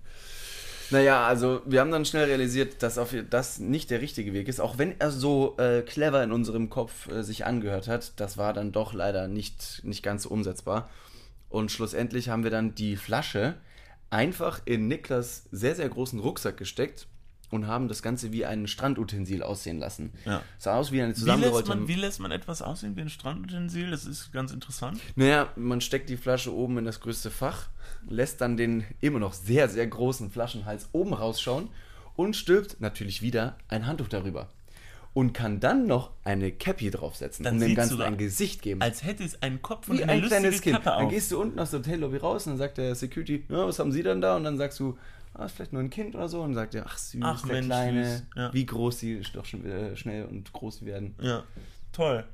[0.91, 4.61] Naja, also wir haben dann schnell realisiert, dass auf, das nicht der richtige Weg ist.
[4.61, 8.53] Auch wenn er so äh, clever in unserem Kopf äh, sich angehört hat, das war
[8.53, 10.89] dann doch leider nicht, nicht ganz umsetzbar.
[11.49, 13.55] Und schlussendlich haben wir dann die Flasche
[14.11, 17.09] einfach in Niklas sehr, sehr großen Rucksack gesteckt
[17.51, 20.13] und haben das Ganze wie ein Strandutensil aussehen lassen.
[20.25, 20.43] Ja.
[20.59, 21.69] Sah aus wie eine Wie lässt, zusammengerollte...
[21.69, 23.91] man, wie lässt man etwas aussehen wie ein Strandutensil?
[23.91, 25.01] Das ist ganz interessant.
[25.15, 27.69] Naja, man steckt die Flasche oben in das größte Fach,
[28.09, 31.69] lässt dann den immer noch sehr, sehr großen Flaschenhals oben rausschauen
[32.17, 34.49] und stülpt natürlich wieder ein Handtuch darüber.
[35.15, 38.83] Und kann dann noch eine Cappy draufsetzen Dann und dem Ganzen ein Gesicht geben.
[38.83, 40.75] Als hätte es einen Kopf und Wie eine ein kleines Kind.
[40.75, 41.11] Kappe Dann auf.
[41.11, 43.93] gehst du unten aus der Hotellobby raus und dann sagt der Security, ja, was haben
[43.93, 44.37] Sie denn da?
[44.37, 44.99] Und dann sagst du,
[45.39, 46.43] ah, vielleicht nur ein Kind oder so.
[46.43, 48.27] Und sagt er, ach süß, Ach, der Mensch, Kleine.
[48.35, 48.53] Ja.
[48.53, 51.15] wie groß sie doch schon wieder schnell und groß werden.
[51.21, 51.45] Ja,
[51.93, 52.25] toll.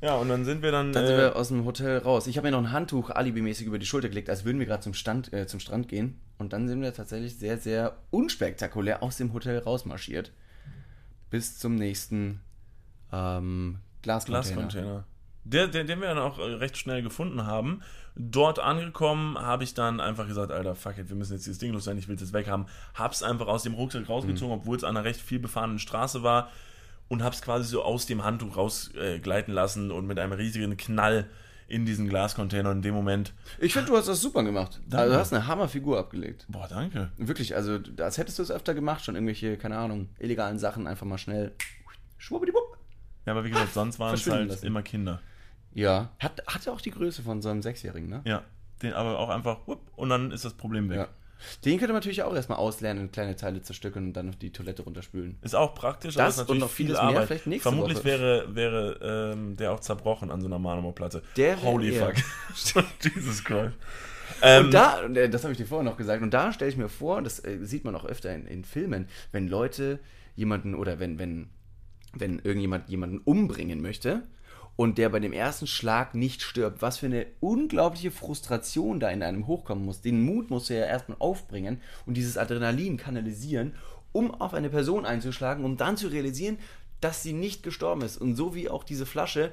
[0.00, 0.92] Ja, und dann sind wir dann.
[0.92, 2.26] Dann sind äh, wir aus dem Hotel raus.
[2.26, 4.82] Ich habe mir noch ein Handtuch alibimäßig über die Schulter gelegt, als würden wir gerade
[4.82, 6.20] zum, Stand, äh, zum Strand gehen.
[6.36, 10.32] Und dann sind wir tatsächlich sehr, sehr unspektakulär aus dem Hotel rausmarschiert.
[11.30, 12.40] Bis zum nächsten
[13.12, 14.42] ähm, Glascontainer.
[14.42, 15.04] Glascontainer.
[15.44, 17.80] Der, der, den wir dann auch äh, recht schnell gefunden haben.
[18.16, 21.72] Dort angekommen, habe ich dann einfach gesagt, Alter, fuck it, wir müssen jetzt dieses Ding
[21.72, 22.66] loswerden, ich will es jetzt weg haben.
[22.94, 26.50] Hab's einfach aus dem Rucksack rausgezogen, obwohl es an einer recht viel befahrenen Straße war.
[27.08, 31.28] Und hab's quasi so aus dem Handtuch rausgleiten äh, lassen und mit einem riesigen Knall
[31.66, 32.70] in diesen Glascontainer.
[32.70, 34.80] In dem Moment, Ich finde, du hast das super gemacht.
[34.86, 34.98] Danke.
[34.98, 36.46] Also, du hast eine Hammerfigur abgelegt.
[36.48, 37.10] boah, danke.
[37.16, 41.06] Wirklich, also als hättest du es öfter gemacht, schon irgendwelche, keine Ahnung, illegalen Sachen einfach
[41.06, 41.52] mal schnell.
[42.18, 42.78] Schwuppdiwupp.
[43.26, 44.66] Ja, aber wie gesagt, sonst waren es halt lassen.
[44.66, 45.20] immer Kinder.
[45.74, 46.10] Ja.
[46.18, 48.22] Hat, hat ja auch die Größe von so einem Sechsjährigen, ne?
[48.24, 48.42] Ja,
[48.82, 50.98] den aber auch einfach, whoop, und dann ist das Problem weg.
[50.98, 51.08] Ja.
[51.64, 54.50] Den könnte man natürlich auch erstmal auslernen, in kleine Teile zerstückeln und dann auf die
[54.50, 55.36] Toilette runterspülen.
[55.42, 57.26] Ist auch praktisch, Das aber ist natürlich und noch viel vieles mehr Arbeit.
[57.28, 58.04] vielleicht nächste Vermutlich Woche.
[58.04, 61.22] wäre, wäre ähm, der auch zerbrochen an so einer Marmorplatte.
[61.36, 62.14] Der Holy fuck.
[63.02, 63.74] Jesus Christ.
[64.42, 66.76] Ähm, Und da, äh, das habe ich dir vorher noch gesagt, und da stelle ich
[66.78, 69.98] mir vor, das äh, sieht man auch öfter in, in Filmen, wenn Leute
[70.36, 71.50] jemanden oder wenn, wenn,
[72.14, 74.22] wenn irgendjemand jemanden umbringen möchte
[74.76, 79.22] und der bei dem ersten Schlag nicht stirbt, was für eine unglaubliche Frustration da in
[79.22, 80.00] einem hochkommen muss.
[80.00, 83.74] Den Mut muss er ja erstmal aufbringen und dieses Adrenalin kanalisieren,
[84.12, 86.58] um auf eine Person einzuschlagen, um dann zu realisieren,
[87.00, 88.16] dass sie nicht gestorben ist.
[88.16, 89.52] Und so wie auch diese Flasche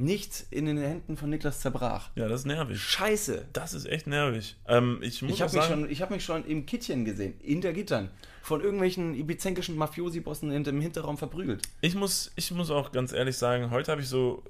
[0.00, 2.10] nicht in den Händen von Niklas zerbrach.
[2.14, 2.80] ja, das ist nervig.
[2.80, 3.46] Scheiße.
[3.52, 4.56] Das ist echt nervig.
[4.66, 7.34] Ähm, ich muss Ich habe mich, sagen, schon- ich hab mich schon im Kittchen gesehen,
[7.40, 8.10] hinter Gittern,
[8.42, 11.62] von irgendwelchen ibizenkischen Mafiosi-Bossen dem Hinterraum verprügelt.
[11.82, 14.42] ich muss, ich muss auch ganz ehrlich sagen, heute habe ich so,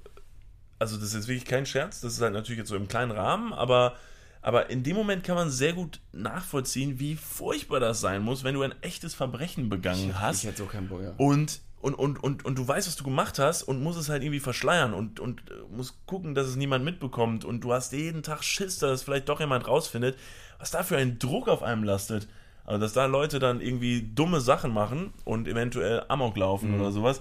[0.78, 3.10] also das ist jetzt wirklich kein Scherz, das ist halt natürlich jetzt so im kleinen
[3.10, 3.96] Rahmen, aber,
[4.42, 8.54] aber in dem Moment kann man sehr gut nachvollziehen, wie furchtbar das sein muss, wenn
[8.54, 10.38] du ein echtes Verbrechen begangen hast.
[10.44, 11.12] Ich hätte so keinen Bock, ja.
[11.18, 14.22] Und, und, und, und, und du weißt, was du gemacht hast und musst es halt
[14.22, 17.44] irgendwie verschleiern und, und äh, musst gucken, dass es niemand mitbekommt.
[17.44, 20.16] Und du hast jeden Tag Schiss, dass es vielleicht doch jemand rausfindet,
[20.58, 22.28] was da für ein Druck auf einem lastet.
[22.66, 26.80] Also, dass da Leute dann irgendwie dumme Sachen machen und eventuell Amok laufen Mhm.
[26.80, 27.20] oder sowas,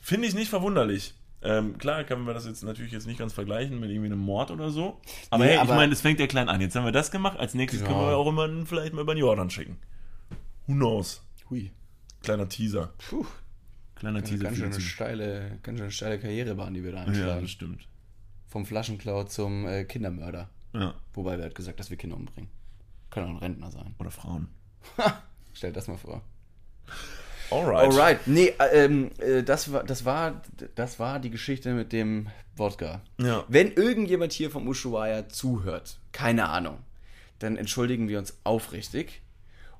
[0.00, 1.14] finde ich nicht verwunderlich.
[1.42, 4.50] Ähm, klar können wir das jetzt natürlich jetzt nicht ganz vergleichen mit irgendwie einem Mord
[4.50, 5.00] oder so.
[5.30, 6.60] Aber Nee, hey, ich aber- meine, es fängt ja klein an.
[6.60, 7.38] Jetzt haben wir das gemacht.
[7.40, 7.88] Als nächstes Ja.
[7.88, 9.78] können wir auch immer vielleicht mal über den Jordan schicken.
[10.66, 11.22] Who knows?
[11.48, 11.72] Hui.
[12.22, 12.92] Kleiner Teaser.
[13.08, 13.24] Puh.
[14.00, 17.42] Kleiner Teaser Ganz schön steile, ganz schön steile Karrierebahn, die wir da Ja, einschlagen.
[17.42, 17.86] das stimmt.
[18.48, 20.48] Vom Flaschenklau zum äh, Kindermörder.
[20.72, 20.94] Ja.
[21.12, 22.50] Wobei wir hat gesagt, dass wir Kinder umbringen.
[23.10, 23.94] Kann auch ein Rentner sein.
[23.98, 24.48] Oder Frauen.
[25.52, 26.22] Stell das mal vor.
[27.50, 27.92] Alright.
[27.92, 30.40] Alright, nee, äh, ähm, äh, das, war, das, war,
[30.76, 33.02] das war die Geschichte mit dem Wodka.
[33.18, 33.44] Ja.
[33.48, 36.78] Wenn irgendjemand hier vom Ushuaia zuhört, keine Ahnung,
[37.38, 39.20] dann entschuldigen wir uns aufrichtig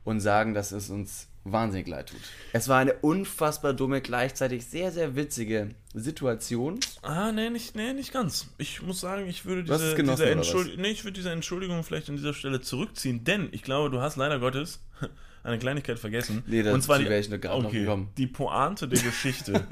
[0.04, 2.20] und sagen, dass es uns wahnsinnig leid tut.
[2.52, 6.80] Es war eine unfassbar dumme, gleichzeitig sehr, sehr witzige Situation.
[7.02, 8.48] Ah, nee, nicht, nee, nicht ganz.
[8.58, 10.30] Ich muss sagen, ich würde diese, genossen, diese?
[10.30, 14.00] Entschuldi nee, ich würde diese Entschuldigung vielleicht an dieser Stelle zurückziehen, denn ich glaube, du
[14.00, 14.80] hast leider Gottes
[15.42, 16.42] eine Kleinigkeit vergessen.
[16.46, 18.10] Nee, dazu Und zwar die, wäre ich gerade noch okay, gekommen.
[18.18, 19.66] die Pointe der Geschichte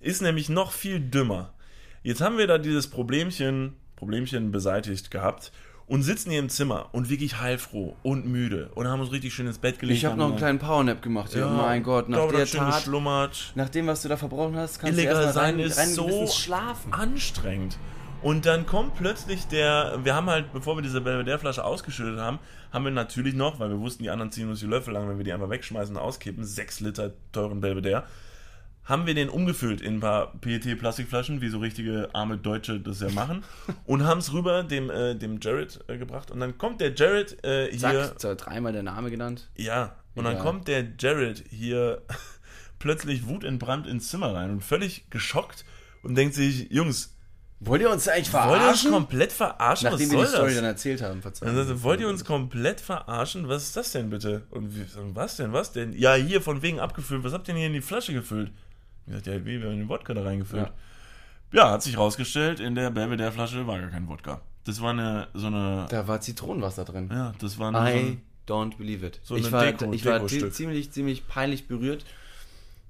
[0.00, 1.54] ist nämlich noch viel dümmer.
[2.02, 5.52] Jetzt haben wir da dieses Problemchen, Problemchen beseitigt gehabt
[5.86, 9.46] und sitzen hier im Zimmer und wirklich heilfroh und müde und haben uns richtig schön
[9.46, 9.98] ins Bett gelegt.
[9.98, 11.34] Ich habe noch einen kleinen Powernap gemacht.
[11.34, 13.52] Ja, mein Gott, nach der Tat, geschlummert.
[13.54, 15.88] nach dem, was du da verbrochen hast, kannst illegal du erstmal sein rein, ist rein
[15.88, 16.92] so schlafen.
[16.92, 17.78] anstrengend.
[18.22, 22.38] Und dann kommt plötzlich der, wir haben halt, bevor wir diese Belvedere-Flasche ausgeschüttet haben,
[22.72, 25.18] haben wir natürlich noch, weil wir wussten, die anderen ziehen uns die Löffel lang, wenn
[25.18, 28.04] wir die einfach wegschmeißen und auskippen, 6 Liter teuren Belvedere,
[28.84, 33.10] haben wir den umgefüllt in ein paar PET-Plastikflaschen, wie so richtige arme Deutsche das ja
[33.10, 33.42] machen,
[33.86, 36.30] und haben es rüber dem, äh, dem Jared äh, gebracht.
[36.30, 38.14] Und dann kommt der Jared äh, hier.
[38.16, 39.48] Zack, dreimal der Name genannt.
[39.56, 42.02] Ja, und dann kommt der Jared hier
[42.78, 45.64] plötzlich wutentbrannt ins Zimmer rein und völlig geschockt
[46.02, 47.10] und denkt sich, Jungs,
[47.60, 48.90] Wollt ihr uns eigentlich wollt ihr uns verarschen?
[48.90, 49.90] komplett verarschen?
[49.90, 50.56] Nachdem was wir die soll Story das?
[50.56, 51.22] dann erzählt haben.
[51.22, 51.56] verzeihen.
[51.56, 53.48] Also, wollt ihr uns komplett verarschen?
[53.48, 54.42] Was ist das denn bitte?
[54.50, 55.92] Und sagen, was denn, was denn?
[55.94, 57.24] Ja, hier von wegen abgefüllt.
[57.24, 58.52] Was habt ihr denn hier in die Flasche gefüllt?
[59.06, 60.72] Ich gesagt, ja, wie, wir haben den Wodka da reingefüllt.
[61.52, 64.40] Ja, hat sich rausgestellt, in der Belvedere Flasche war gar kein Wodka.
[64.64, 67.08] Das war eine, so eine, Da war Zitronenwasser drin.
[67.12, 69.20] ja, das war eine, so I ein, don't believe it.
[69.22, 72.04] so ich war, Deko- ich war ziemlich, ziemlich peinlich berührt,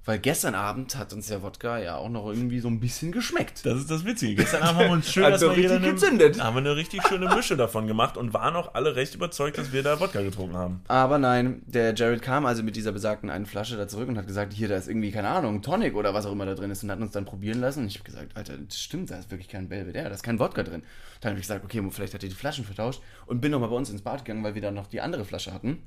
[0.05, 3.65] weil gestern Abend hat uns der Wodka ja auch noch irgendwie so ein bisschen geschmeckt.
[3.65, 4.35] das ist das Witzige.
[4.35, 6.43] Gestern Abend haben wir uns schön jeder richtig eine, gezündet.
[6.43, 9.73] haben wir eine richtig schöne Mische davon gemacht und waren auch alle recht überzeugt, dass
[9.73, 10.81] wir da Wodka getrunken haben.
[10.87, 14.27] Aber nein, der Jared kam also mit dieser besagten einen Flasche da zurück und hat
[14.27, 16.83] gesagt, hier, da ist irgendwie, keine Ahnung, Tonic oder was auch immer da drin ist
[16.83, 17.81] und hat uns dann probieren lassen.
[17.81, 20.37] Und ich habe gesagt, Alter, das stimmt, da ist wirklich kein Belvedere, da ist kein
[20.39, 20.83] Wodka drin.
[21.21, 23.75] Dann habe ich gesagt, okay, vielleicht hat er die Flaschen vertauscht und bin nochmal bei
[23.75, 25.81] uns ins Bad gegangen, weil wir dann noch die andere Flasche hatten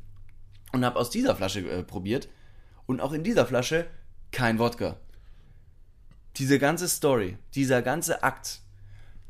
[0.73, 2.29] und habe aus dieser Flasche äh, probiert
[2.87, 3.87] und auch in dieser Flasche
[4.33, 4.97] kein Wodka.
[6.37, 8.61] Diese ganze Story, dieser ganze Akt,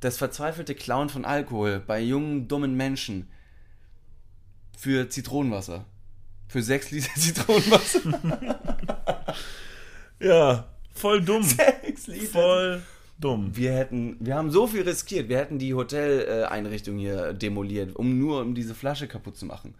[0.00, 3.28] das verzweifelte Klauen von Alkohol bei jungen, dummen Menschen
[4.76, 5.84] für Zitronenwasser.
[6.48, 8.00] Für sechs Liter Zitronenwasser.
[10.20, 11.42] Ja, voll dumm.
[11.82, 12.26] sechs Liter.
[12.26, 12.82] Voll
[13.20, 13.56] dumm.
[13.56, 15.28] Wir hätten, wir haben so viel riskiert.
[15.28, 19.74] Wir hätten die Hoteleinrichtung hier demoliert, um nur um diese Flasche kaputt zu machen.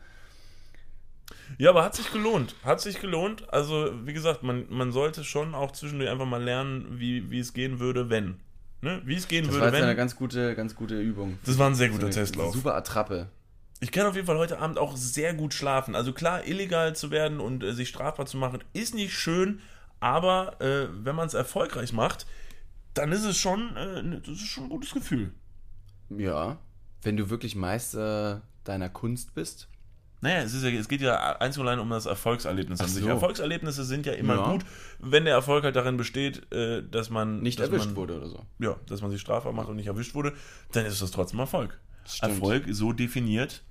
[1.59, 2.55] Ja, aber hat sich gelohnt.
[2.65, 3.53] Hat sich gelohnt.
[3.53, 7.53] Also, wie gesagt, man, man sollte schon auch zwischendurch einfach mal lernen, wie, wie es
[7.53, 8.37] gehen würde, wenn.
[8.81, 9.03] Ne?
[9.05, 9.97] Wie es gehen Das würde, war jetzt eine wenn.
[9.97, 11.39] ganz gute, ganz gute Übung.
[11.45, 12.55] Das war ein sehr guter eine Testlauf.
[12.55, 13.29] Super Attrappe.
[13.81, 15.95] Ich kann auf jeden Fall heute Abend auch sehr gut schlafen.
[15.95, 19.61] Also klar, illegal zu werden und äh, sich strafbar zu machen, ist nicht schön,
[20.01, 22.27] aber äh, wenn man es erfolgreich macht,
[22.95, 25.33] dann ist es schon, äh, ne- das ist schon ein gutes Gefühl.
[26.11, 26.59] Ja.
[27.03, 29.69] Wenn du wirklich Meister deiner Kunst bist.
[30.21, 33.03] Naja, es, ja, es geht ja einzig und allein um das Erfolgserlebnis an Ach sich.
[33.05, 33.09] so.
[33.09, 34.51] Erfolgserlebnisse sind ja immer Ja.
[34.53, 34.65] gut,
[34.99, 38.29] wenn der Erfolg halt darin besteht, äh, dass man Nicht dass erwischt man, wurde oder
[38.29, 38.45] so.
[38.59, 40.33] Ja, dass man sich strafbar macht und nicht erwischt wurde,
[40.73, 41.79] dann ist das trotzdem Erfolg.
[42.05, 42.35] Stimmt.
[42.35, 43.63] Erfolg so definiert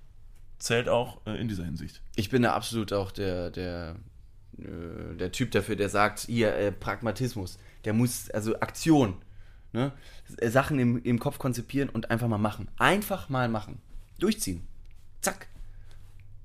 [0.59, 2.01] zählt auch äh, in dieser Hinsicht.
[2.15, 3.95] Ich bin da absolut auch der, der,
[4.57, 7.57] äh, der Typ dafür, der sagt, hier, äh, Pragmatismus.
[7.83, 9.17] Der muss, also Aktion.
[9.73, 9.91] Ne?
[10.47, 12.69] Sachen im, im Kopf konzipieren und einfach mal machen.
[12.77, 13.79] Einfach mal machen.
[14.17, 14.65] Durchziehen.
[15.21, 15.47] Zack.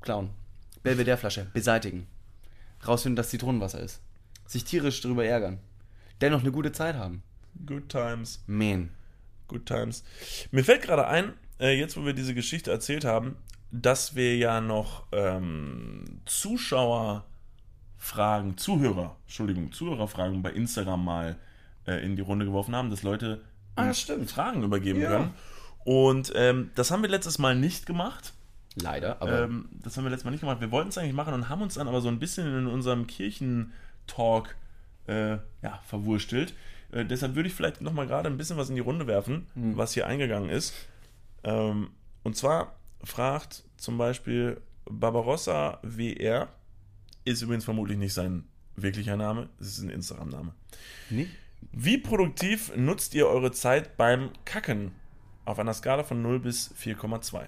[0.02, 0.30] Klauen.
[0.82, 1.46] Belvedere-Flasche.
[1.52, 2.06] Beseitigen.
[2.86, 4.00] Rausfinden, dass Zitronenwasser ist.
[4.46, 5.58] Sich tierisch drüber ärgern.
[6.20, 7.22] Dennoch eine gute Zeit haben.
[7.66, 8.42] Good times.
[8.46, 8.90] Man.
[9.48, 10.04] Good times.
[10.50, 13.36] Mir fällt gerade ein, äh, jetzt wo wir diese Geschichte erzählt haben,
[13.70, 21.36] dass wir ja noch ähm, Zuschauerfragen, Zuhörer, Entschuldigung, Zuhörerfragen bei Instagram mal
[21.86, 23.42] äh, in die Runde geworfen haben, dass Leute
[23.74, 23.90] Ah.
[23.92, 25.08] Fragen übergeben Ja.
[25.08, 25.34] können.
[25.84, 28.34] Und ähm, das haben wir letztes Mal nicht gemacht.
[28.80, 30.60] Leider, aber Ähm, das haben wir letztes Mal nicht gemacht.
[30.60, 33.06] Wir wollten es eigentlich machen und haben uns dann aber so ein bisschen in unserem
[33.06, 34.56] Kirchentalk
[35.06, 35.32] äh,
[35.62, 36.54] ja, verwurstelt.
[36.92, 39.76] Äh, deshalb würde ich vielleicht nochmal gerade ein bisschen was in die Runde werfen, Hm.
[39.76, 40.74] was hier eingegangen ist.
[41.44, 41.90] Ähm,
[42.22, 46.48] und zwar fragt zum Beispiel Barbarossa WR,
[47.24, 48.44] ist übrigens vermutlich nicht sein
[48.76, 50.54] wirklicher Name, es ist ein Instagram-Name.
[51.10, 51.30] nicht.
[51.72, 54.90] Wie produktiv nutzt ihr eure Zeit beim Kacken?
[55.44, 57.46] Auf einer Skala von 0 bis 4,2.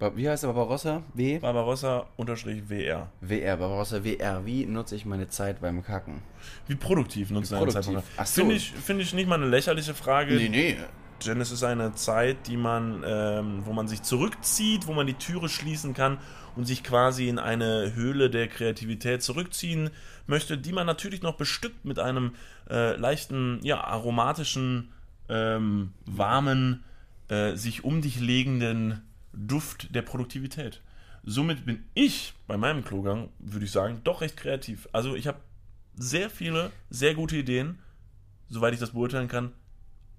[0.00, 1.02] Wie heißt der Barbarossa?
[1.14, 1.38] W?
[1.38, 3.10] Barbarossa-WR.
[3.20, 4.44] WR, Barbarossa WR.
[4.44, 6.20] Wie nutze ich meine Zeit beim Kacken?
[6.66, 7.94] Wie produktiv Wie deine produktiv?
[7.94, 8.04] Zeit?
[8.16, 8.40] Ach so.
[8.40, 10.76] Finde ich, finde ich nicht mal eine lächerliche Frage, nee.
[11.24, 15.14] denn es ist eine Zeit, die man, ähm, wo man sich zurückzieht, wo man die
[15.14, 16.18] Türe schließen kann
[16.56, 19.90] und sich quasi in eine Höhle der Kreativität zurückziehen
[20.26, 22.34] möchte, die man natürlich noch bestückt mit einem
[22.68, 24.92] äh, leichten, ja, aromatischen,
[25.28, 26.84] ähm, warmen,
[27.28, 29.02] äh, sich um dich legenden
[29.36, 30.80] Duft der Produktivität.
[31.22, 34.88] Somit bin ich bei meinem Klogang, würde ich sagen, doch recht kreativ.
[34.92, 35.38] Also ich habe
[35.96, 37.78] sehr viele, sehr gute Ideen,
[38.48, 39.52] soweit ich das beurteilen kann,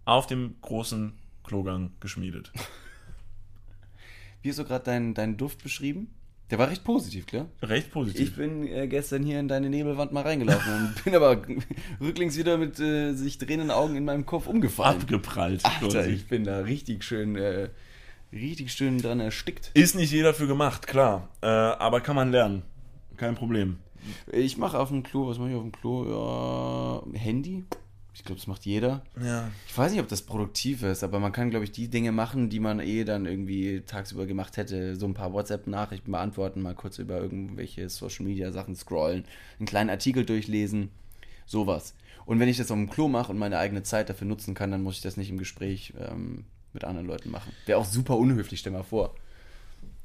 [0.06, 2.52] auf dem großen Klogang geschmiedet.
[4.42, 6.08] Wie hast du gerade deinen deinen Duft beschrieben?
[6.52, 7.48] Der war recht positiv, klar?
[7.64, 8.30] Recht positiv.
[8.30, 11.42] Ich bin äh, gestern hier in deine Nebelwand mal reingelaufen und bin aber
[12.00, 15.02] rücklings wieder mit äh, sich drehenden Augen in meinem Kopf umgefallen.
[15.02, 15.66] abgeprallt.
[15.66, 17.70] Alter, ich bin da richtig schön, äh,
[18.32, 19.72] richtig schön dran erstickt.
[19.74, 21.30] Ist nicht jeder für gemacht, klar.
[21.42, 22.64] Äh, aber kann man lernen.
[23.18, 23.78] Kein Problem.
[24.32, 27.04] Ich mache auf dem Klo, was mache ich auf dem Klo?
[27.14, 27.64] Ja, Handy.
[28.14, 29.04] Ich glaube, das macht jeder.
[29.22, 29.50] Ja.
[29.68, 32.50] Ich weiß nicht, ob das produktiv ist, aber man kann, glaube ich, die Dinge machen,
[32.50, 34.96] die man eh dann irgendwie tagsüber gemacht hätte.
[34.96, 39.26] So ein paar WhatsApp-Nachrichten beantworten, mal kurz über irgendwelche Social-Media-Sachen scrollen,
[39.60, 40.92] einen kleinen Artikel durchlesen,
[41.46, 41.94] sowas.
[42.26, 44.72] Und wenn ich das auf dem Klo mache und meine eigene Zeit dafür nutzen kann,
[44.72, 46.46] dann muss ich das nicht im Gespräch ähm,
[46.76, 47.52] mit anderen Leuten machen.
[47.66, 49.16] Wäre auch super unhöflich, stell mal vor.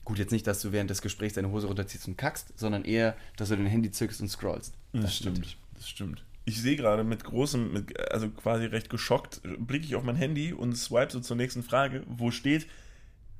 [0.04, 3.14] Gut, jetzt nicht, dass du während des Gesprächs deine Hose runterziehst und kackst, sondern eher,
[3.36, 4.72] dass du dein Handy zückst und scrollst.
[4.92, 5.36] Das, Das stimmt.
[5.36, 5.56] natürlich.
[5.74, 6.24] Das stimmt.
[6.46, 10.52] ich sehe gerade mit großem, mit, also quasi recht geschockt, blicke ich auf mein Handy
[10.52, 12.66] und swipe so zur nächsten Frage, wo steht,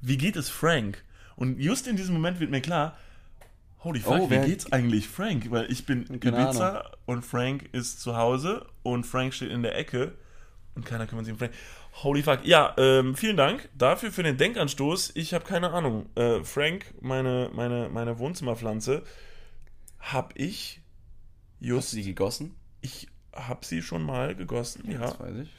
[0.01, 1.03] wie geht es Frank?
[1.37, 2.97] Und just in diesem Moment wird mir klar,
[3.81, 5.51] holy fuck, Oh, wie geht's eigentlich Frank?
[5.51, 10.13] Weil ich bin Ibiza und Frank ist zu Hause und Frank steht in der Ecke
[10.75, 11.53] und keiner kümmert sich um Frank.
[12.03, 12.45] Holy fuck.
[12.45, 15.13] Ja, ähm, vielen Dank dafür für den Denkanstoß.
[15.15, 16.07] Ich habe keine Ahnung.
[16.15, 19.03] Äh, Frank, meine, meine, meine Wohnzimmerpflanze,
[19.99, 20.81] habe ich
[21.61, 22.55] Hast just du die gegossen?
[22.81, 24.99] ich habe sie schon mal gegossen, ja.
[24.99, 25.51] Das weiß ich.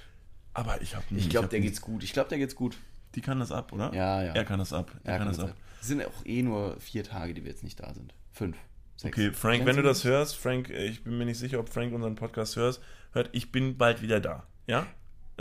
[0.53, 2.03] Aber ich habe Ich glaube, der geht's gut.
[2.03, 2.77] Ich glaube, der geht's gut.
[3.15, 3.93] Die kann das ab, oder?
[3.93, 4.33] Ja, ja.
[4.33, 4.91] Er kann das ab.
[5.03, 5.53] Er, kann das ab.
[5.79, 8.13] Es sind auch eh nur vier Tage, die wir jetzt nicht da sind.
[8.31, 8.57] Fünf.
[8.95, 9.17] Sechs.
[9.17, 11.69] Okay, Frank, Kennst wenn du das hörst, Frank, äh, ich bin mir nicht sicher, ob
[11.69, 12.81] Frank unseren Podcast hörst,
[13.13, 14.47] hört, ich bin bald wieder da.
[14.67, 14.85] Ja?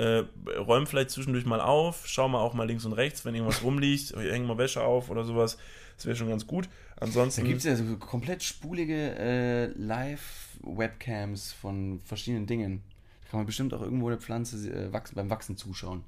[0.01, 0.25] Äh,
[0.57, 4.17] räum vielleicht zwischendurch mal auf, schau mal auch mal links und rechts, wenn irgendwas rumliegt,
[4.17, 5.59] häng mal Wäsche auf oder sowas.
[5.97, 6.71] Das wäre schon ganz gut.
[6.99, 7.43] Ansonsten.
[7.43, 12.83] Da gibt es ja so komplett spulige äh, Live-Webcams von verschiedenen Dingen.
[13.25, 16.03] Da kann man bestimmt auch irgendwo eine Pflanze äh, wachsen, beim Wachsen zuschauen.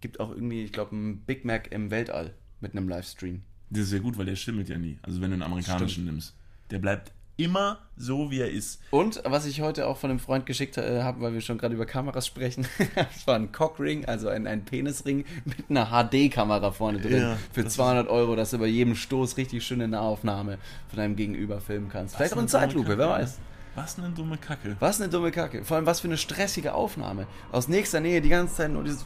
[0.00, 3.42] Gibt auch irgendwie, ich glaube, ein Big Mac im Weltall mit einem Livestream.
[3.70, 4.98] das ist ja gut, weil der schimmelt ja nie.
[5.02, 6.34] Also wenn du einen amerikanischen nimmst.
[6.72, 8.80] Der bleibt immer so, wie er ist.
[8.90, 11.74] Und was ich heute auch von einem Freund geschickt äh, habe, weil wir schon gerade
[11.74, 17.00] über Kameras sprechen, das war ein Cockring, also ein, ein Penisring mit einer HD-Kamera vorne
[17.00, 17.20] drin.
[17.20, 20.58] Ja, für das 200 Euro, dass du bei jedem Stoß richtig schöne Nahaufnahme
[20.88, 22.16] von deinem Gegenüber filmen kannst.
[22.16, 22.98] Vielleicht auch in Zeitlupe, Kacke.
[22.98, 23.38] wer weiß.
[23.74, 24.76] Was eine dumme Kacke.
[24.78, 25.64] Was eine dumme Kacke.
[25.64, 27.26] Vor allem, was für eine stressige Aufnahme.
[27.50, 29.04] Aus nächster Nähe die ganze Zeit nur dieses.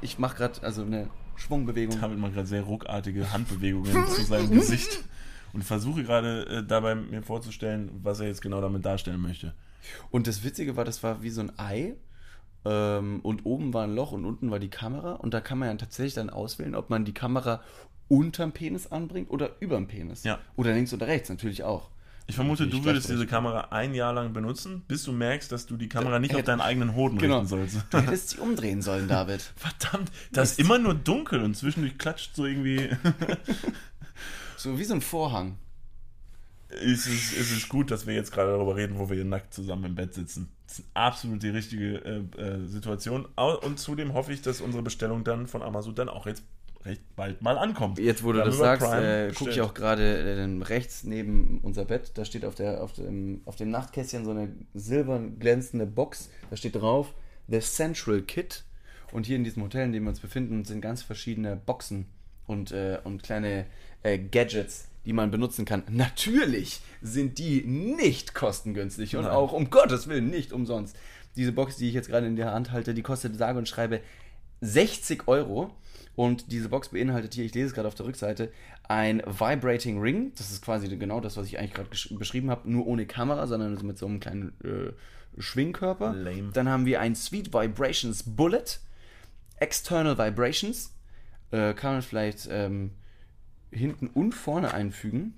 [0.00, 2.00] Ich mache gerade also eine Schwungbewegung.
[2.00, 5.04] David macht gerade sehr ruckartige Handbewegungen zu seinem Gesicht
[5.58, 9.54] und versuche gerade äh, dabei mir vorzustellen, was er jetzt genau damit darstellen möchte.
[10.10, 11.94] Und das Witzige war, das war wie so ein Ei.
[12.64, 15.14] Ähm, und oben war ein Loch und unten war die Kamera.
[15.14, 17.60] Und da kann man ja tatsächlich dann auswählen, ob man die Kamera
[18.06, 20.22] unterm Penis anbringt oder überm Penis.
[20.22, 20.38] Ja.
[20.54, 21.90] Oder links oder rechts, natürlich auch.
[22.28, 23.26] Ich vermute, Natürlich du würdest diese.
[23.26, 26.60] Kamera ein Jahr lang benutzen, bis du merkst, dass du die Kamera nicht auf deinen
[26.60, 27.36] eigenen Hoden Genau.
[27.40, 27.78] richten sollst.
[27.90, 29.40] Du hättest sie umdrehen sollen, David.
[29.56, 32.90] Verdammt, das ist immer nur dunkel und zwischendurch klatscht so irgendwie.
[34.58, 35.56] So wie so ein Vorhang.
[36.68, 39.54] es, ist, es ist gut, dass wir jetzt gerade darüber reden, wo wir hier nackt
[39.54, 40.48] zusammen im Bett sitzen.
[40.66, 43.26] Das ist absolut die richtige äh, äh, Situation.
[43.36, 46.42] Und zudem hoffe ich, dass unsere Bestellung dann von Amazon dann auch jetzt
[46.84, 48.00] recht bald mal ankommt.
[48.00, 52.12] Jetzt, wo du das sagst, äh, gucke ich auch gerade äh, rechts neben unser Bett.
[52.14, 56.30] Da steht auf, der, auf, dem, auf dem Nachtkästchen so eine silbern glänzende Box.
[56.50, 57.14] Da steht drauf
[57.46, 58.64] The Central Kit.
[59.12, 62.06] Und hier in diesem Hotel, in dem wir uns befinden, sind ganz verschiedene Boxen
[62.48, 63.66] und, äh, und kleine
[64.08, 65.82] äh, Gadgets, die man benutzen kann.
[65.90, 69.32] Natürlich sind die nicht kostengünstig und Nein.
[69.32, 70.96] auch um Gottes Willen nicht umsonst.
[71.36, 74.00] Diese Box, die ich jetzt gerade in der Hand halte, die kostet sage und schreibe
[74.60, 75.70] 60 Euro.
[76.16, 78.50] Und diese Box beinhaltet hier, ich lese es gerade auf der Rückseite,
[78.88, 80.32] ein Vibrating Ring.
[80.36, 83.74] Das ist quasi genau das, was ich eigentlich gerade beschrieben habe, nur ohne Kamera, sondern
[83.86, 86.12] mit so einem kleinen äh, Schwingkörper.
[86.12, 86.50] Lame.
[86.52, 88.80] Dann haben wir ein Sweet Vibrations Bullet,
[89.60, 90.92] External Vibrations.
[91.52, 92.90] Äh, kann man vielleicht ähm,
[93.70, 95.34] hinten und vorne einfügen.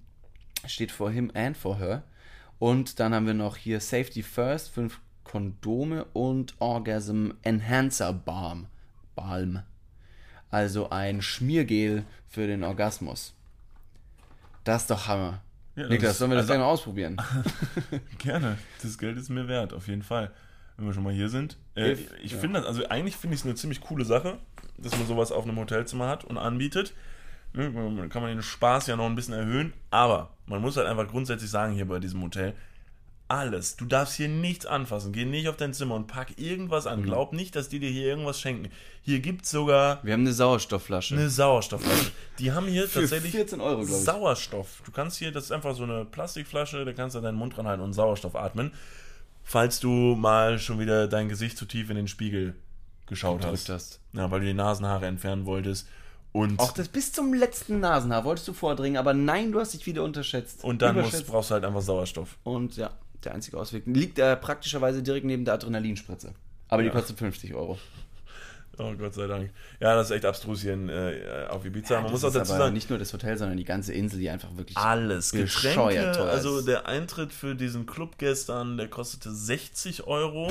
[0.67, 2.03] Steht for him and for her.
[2.59, 8.67] Und dann haben wir noch hier Safety First, fünf Kondome und Orgasm Enhancer Balm.
[9.15, 9.63] Balm.
[10.51, 13.35] Also ein Schmiergel für den Orgasmus.
[14.65, 15.41] Das ist doch Hammer.
[15.77, 17.17] Ja, Niklas, sollen wir das also- gleich mal ausprobieren?
[18.19, 18.59] Gerne.
[18.83, 20.31] Das Geld ist mir wert, auf jeden Fall.
[20.77, 21.57] Wenn wir schon mal hier sind.
[21.77, 22.39] Äh, If- ich ja.
[22.39, 24.39] finde das, also eigentlich finde ich es eine ziemlich coole Sache,
[24.79, 26.93] dass man sowas auf einem Hotelzimmer hat und anbietet.
[27.53, 31.09] Ne, Kann man den Spaß ja noch ein bisschen erhöhen, aber man muss halt einfach
[31.09, 32.55] grundsätzlich sagen hier bei diesem Hotel,
[33.27, 36.91] alles, du darfst hier nichts anfassen, geh nicht auf dein Zimmer und pack irgendwas Mhm.
[36.91, 37.03] an.
[37.05, 38.71] Glaub nicht, dass die dir hier irgendwas schenken.
[39.03, 41.15] Hier gibt es sogar Wir haben eine Sauerstoffflasche.
[41.15, 42.11] eine Sauerstoffflasche.
[42.41, 43.85] Die haben hier Für tatsächlich 14 Euro.
[43.85, 44.83] Sauerstoff.
[44.85, 47.69] Du kannst hier, das ist einfach so eine Plastikflasche, da kannst du deinen Mund dran
[47.69, 48.73] halten und Sauerstoff atmen.
[49.45, 52.55] Falls du mal schon wieder dein Gesicht zu tief in den Spiegel
[53.07, 53.69] geschaut hast.
[53.69, 54.01] hast.
[54.13, 55.89] Ja, weil du die Nasenhaare entfernen wolltest.
[56.33, 59.85] Und, Auch das bis zum letzten Nasenhaar wolltest du vordringen, aber nein, du hast dich
[59.87, 60.63] wieder unterschätzt.
[60.63, 62.37] und dann musst, brauchst du halt einfach Sauerstoff.
[62.45, 62.91] Und ja,
[63.25, 66.33] der einzige Ausweg liegt da praktischerweise direkt neben der Adrenalinspritze.
[66.69, 66.95] Aber die Ja.
[66.95, 67.79] kostet 50 Euro.
[68.79, 69.51] Oh Gott sei Dank.
[69.81, 71.95] Ja, das ist echt abstrus hier in, äh, auf Ibiza.
[71.97, 74.31] Man Das muss auch dazu sagen, nicht nur das Hotel, sondern die ganze Insel, die
[74.31, 75.33] einfach wirklich Alles.
[75.33, 80.51] Getränke, also der Eintritt für diesen Club gestern, der kostete 60 Euro.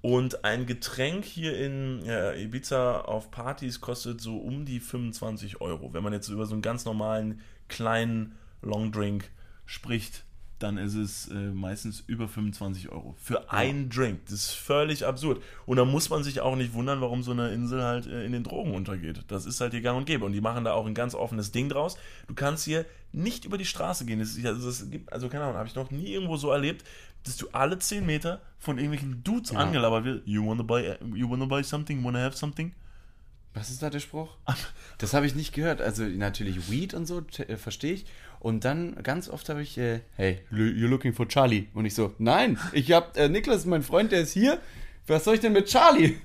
[0.00, 5.92] Und ein Getränk hier in ja, Ibiza auf Partys kostet so um die 25 Euro.
[5.92, 9.28] Wenn man jetzt über so einen ganz normalen kleinen Longdrink
[9.66, 10.24] spricht,
[10.58, 13.14] dann ist es äh, meistens über 25 Euro.
[13.20, 14.20] Für einen Drink.
[14.26, 15.42] Das ist völlig absurd.
[15.66, 18.32] Und da muss man sich auch nicht wundern, warum so eine Insel halt äh, in
[18.32, 19.24] den Drogen untergeht.
[19.28, 20.24] Das ist halt hier gang und gäbe.
[20.24, 21.96] Und die machen da auch ein ganz offenes Ding draus.
[22.26, 24.18] Du kannst hier nicht über die Straße gehen.
[24.18, 26.84] Das ist, also, das gibt, also keine Ahnung, habe ich noch nie irgendwo so erlebt.
[27.24, 29.58] dass du alle 10 Meter von irgendwelchen Dudes Ja.
[29.58, 30.26] angelabert wirst.
[30.26, 32.02] You wanna buy, you wanna buy something?
[32.04, 32.72] Wanna have something?
[33.54, 34.36] Was ist da der Spruch?
[34.98, 35.80] Das habe ich nicht gehört.
[35.80, 38.06] Also natürlich Weed und so, äh, verstehe ich.
[38.40, 41.66] Und dann ganz oft habe ich, äh, hey, you're looking for Charlie.
[41.74, 44.60] Und ich so, nein, ich habe, äh, Niklas, mein Freund, der ist hier.
[45.06, 46.16] Was soll ich denn mit Charlie?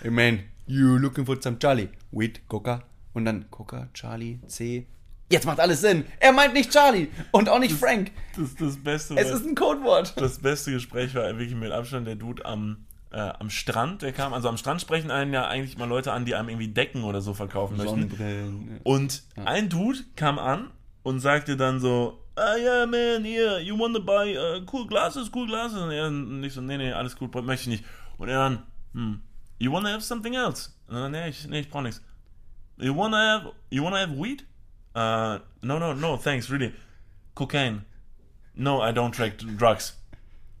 [0.00, 1.88] hey man, you looking for some Charlie.
[2.10, 2.82] Weed, Coca.
[3.12, 4.86] Und dann Coca, Charlie, C.
[5.30, 6.04] Jetzt macht alles Sinn.
[6.18, 8.10] Er meint nicht Charlie und auch nicht Frank.
[8.34, 9.16] Das ist das Beste.
[9.16, 10.20] Es ist ein Codewort.
[10.20, 14.02] das beste Gespräch war wirklich mit Abstand der Dude am, äh, am Strand.
[14.02, 16.68] Der kam, also am Strand sprechen einen ja eigentlich mal Leute an, die einem irgendwie
[16.68, 18.80] Decken oder so verkaufen möchten.
[18.84, 20.70] Und ein Dude kam an
[21.02, 25.46] und sagte dann so, ah yeah man, yeah, you wanna buy uh, cool glasses, cool
[25.46, 25.78] glasses?
[25.78, 27.84] Und er nicht so, nee, nee, alles gut, möchte ich nicht.
[28.18, 28.62] Und er dann,
[28.94, 29.22] hm,
[29.58, 30.70] you wanna have something else?
[30.88, 32.02] Und dann, nee, ich, nee, ich brauch nichts.
[32.78, 34.44] You wanna have, you wanna have weed?
[34.94, 36.72] Uh, no, no, no, thanks, really.
[37.34, 37.84] Cocaine.
[38.54, 39.99] No, I don't take drugs.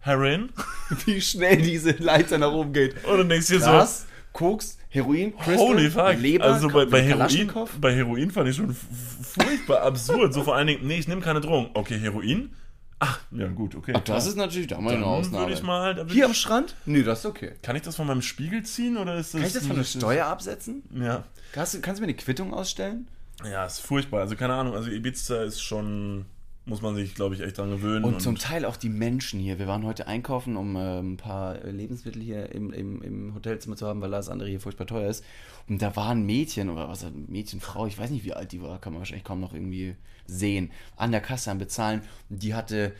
[0.00, 0.50] Heroin?
[1.04, 3.04] Wie schnell diese Leiter nach oben geht.
[3.04, 6.18] Und dann denkst du dir so, Gras, Koks, Heroin, Crystal, Holy fuck.
[6.18, 10.34] Leber, also bei, bei, Heroin, bei Heroin fand ich schon furchtbar absurd.
[10.34, 11.70] So vor allen Dingen, nee, ich nehme keine Drogen.
[11.74, 12.50] Okay, Heroin?
[12.98, 13.92] Ach, ja gut, okay.
[13.96, 15.44] Ach, das ist natürlich da mal eine Ausnahme.
[15.44, 16.74] würde ich mal, würd Hier am ich, Strand?
[16.84, 17.52] Nee, das ist okay.
[17.62, 19.84] kann ich das von meinem Spiegel ziehen oder ist das Kann ich das von der
[19.84, 20.82] Steuer absetzen?
[20.94, 21.24] Ja.
[21.52, 23.08] Kannst du, kannst du mir eine Quittung ausstellen?
[23.42, 24.20] Ja, ist furchtbar.
[24.20, 26.26] Also keine Ahnung, also Ibiza ist schon
[26.70, 29.58] muss man sich glaube ich echt dran gewöhnen Und zum Teil auch die Menschen hier.
[29.58, 33.86] Wir waren heute einkaufen, um äh, ein paar Lebensmittel hier im, im, im Hotelzimmer zu
[33.86, 35.24] haben, weil das andere hier furchtbar teuer ist.
[35.68, 38.52] Und da war ein Mädchen oder was, ein Mädchen, Frau, ich weiß nicht, wie alt
[38.52, 39.96] die war, kann man wahrscheinlich kaum noch irgendwie
[40.26, 42.02] sehen, an der Kasse am Bezahlen.
[42.28, 42.92] Und die hatte,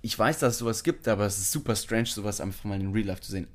[0.00, 2.92] ich weiß, dass es sowas gibt, aber es ist super strange, sowas einfach mal in
[2.92, 3.48] Real Life zu sehen.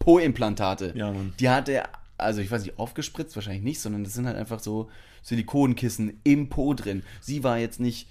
[0.00, 0.92] Po-Implantate.
[0.94, 1.32] Ja, Mann.
[1.40, 1.84] Die hatte,
[2.18, 4.90] also ich weiß nicht, aufgespritzt wahrscheinlich nicht, sondern das sind halt einfach so
[5.22, 7.02] Silikonkissen im Po drin.
[7.22, 8.06] Sie war jetzt nicht,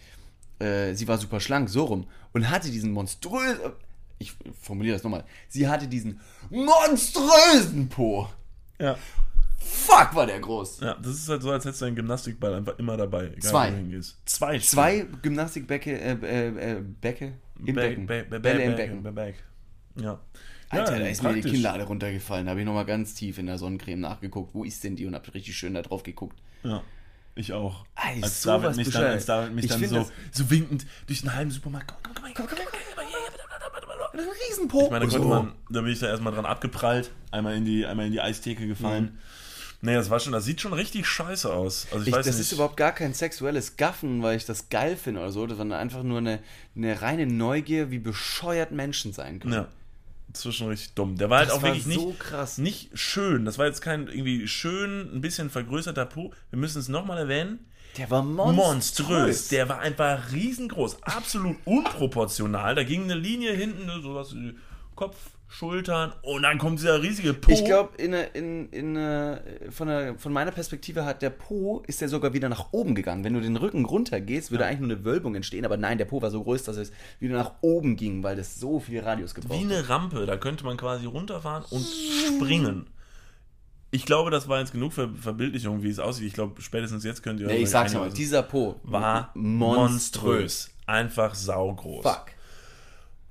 [0.60, 2.08] äh, sie war super schlank, so rum.
[2.34, 3.60] Und hatte diesen monströsen,
[4.20, 8.30] ich formuliere das nochmal, sie hatte diesen monströsen Po.
[8.80, 8.98] ja.
[9.60, 10.80] Fuck, war der groß.
[10.80, 13.68] ja, das ist halt so, als hättest du einen Gymnastikball einfach immer dabei, egal Zwei.
[13.68, 14.18] wo du hingehst.
[14.26, 14.60] Zwei.
[14.60, 17.34] Zwei Gymnastikbecke, äh, äh, äh, Becke
[17.66, 18.06] im Becken.
[18.06, 19.04] Bälle im Becken.
[19.14, 19.36] Back.
[20.00, 20.20] Ja.
[20.70, 21.52] Alter, ja, da ist mir die praktisch.
[21.52, 22.46] Kinnlade runtergefallen.
[22.46, 24.54] Da habe ich nochmal ganz tief in der Sonnencreme nachgeguckt.
[24.54, 25.06] Wo ist denn die?
[25.06, 26.38] Und habe richtig schön da drauf geguckt.
[26.64, 26.84] Ja.
[27.38, 27.86] Ich auch.
[27.96, 31.22] Ey, als, sowas David mich dann, als David mich Ich dann so, so winkend durch
[31.22, 31.94] den halben Supermarkt.
[32.04, 33.06] Komm, komm, komm, komm, komm, komm,
[34.12, 34.86] komm, Ein Riesenpo.
[34.86, 35.20] Ich meine, da, So.
[35.24, 38.66] man, da bin ich da erstmal dran abgeprallt, einmal in die, einmal in die Eistheke
[38.68, 39.20] gefallen.
[39.82, 41.86] Nee, das war schon, das sieht schon richtig scheiße aus.
[41.92, 42.48] Also ich, Ich, weiß das nicht.
[42.48, 45.46] ist überhaupt gar kein sexuelles Gaffen, weil ich das geil finde oder so.
[45.46, 46.40] Das war einfach nur eine,
[46.76, 49.54] eine reine Neugier, wie bescheuert Menschen sein können.
[49.54, 49.68] Ja.
[50.44, 51.18] Schon richtig dumm.
[51.18, 52.58] Der war halt Das auch war wirklich so nicht, krass.
[52.58, 53.46] nicht schön.
[53.46, 56.32] Das war jetzt kein irgendwie schön, ein bisschen vergrößerter Po.
[56.50, 57.60] Wir müssen es nochmal erwähnen.
[57.98, 58.56] Der war monströs.
[58.68, 59.48] Monströs.
[59.50, 61.02] Der war einfach riesengroß.
[61.04, 62.76] Absolut unproportional.
[62.76, 64.56] Da ging eine Linie hinten, sowas wie
[64.96, 65.16] Kopf,
[65.50, 67.52] Schultern und dann kommt dieser riesige Po.
[67.52, 72.10] Ich glaube, in, in, in, äh, von, von meiner Perspektive hat der Po, ist der
[72.10, 73.24] sogar wieder nach oben gegangen.
[73.24, 75.64] Wenn du den Rücken runter gehst, würde eigentlich nur eine Wölbung entstehen.
[75.64, 78.60] Aber nein, der Po war so groß, dass es wieder nach oben ging, weil das
[78.60, 79.72] so viel Radius gebraucht Wie hat.
[79.72, 82.88] eine Rampe, da könnte man quasi runterfahren und springen.
[83.90, 86.28] Ich glaube, das war jetzt genug Ver Verbildlichung, wie es aussieht.
[86.28, 87.48] Ich glaube, spätestens jetzt könnt ihr.
[87.48, 89.80] Nee, ich sag's mal, dieser Po war monströs.
[89.80, 90.70] monströs.
[90.88, 92.04] Einfach saugroß.
[92.04, 92.26] Fuck.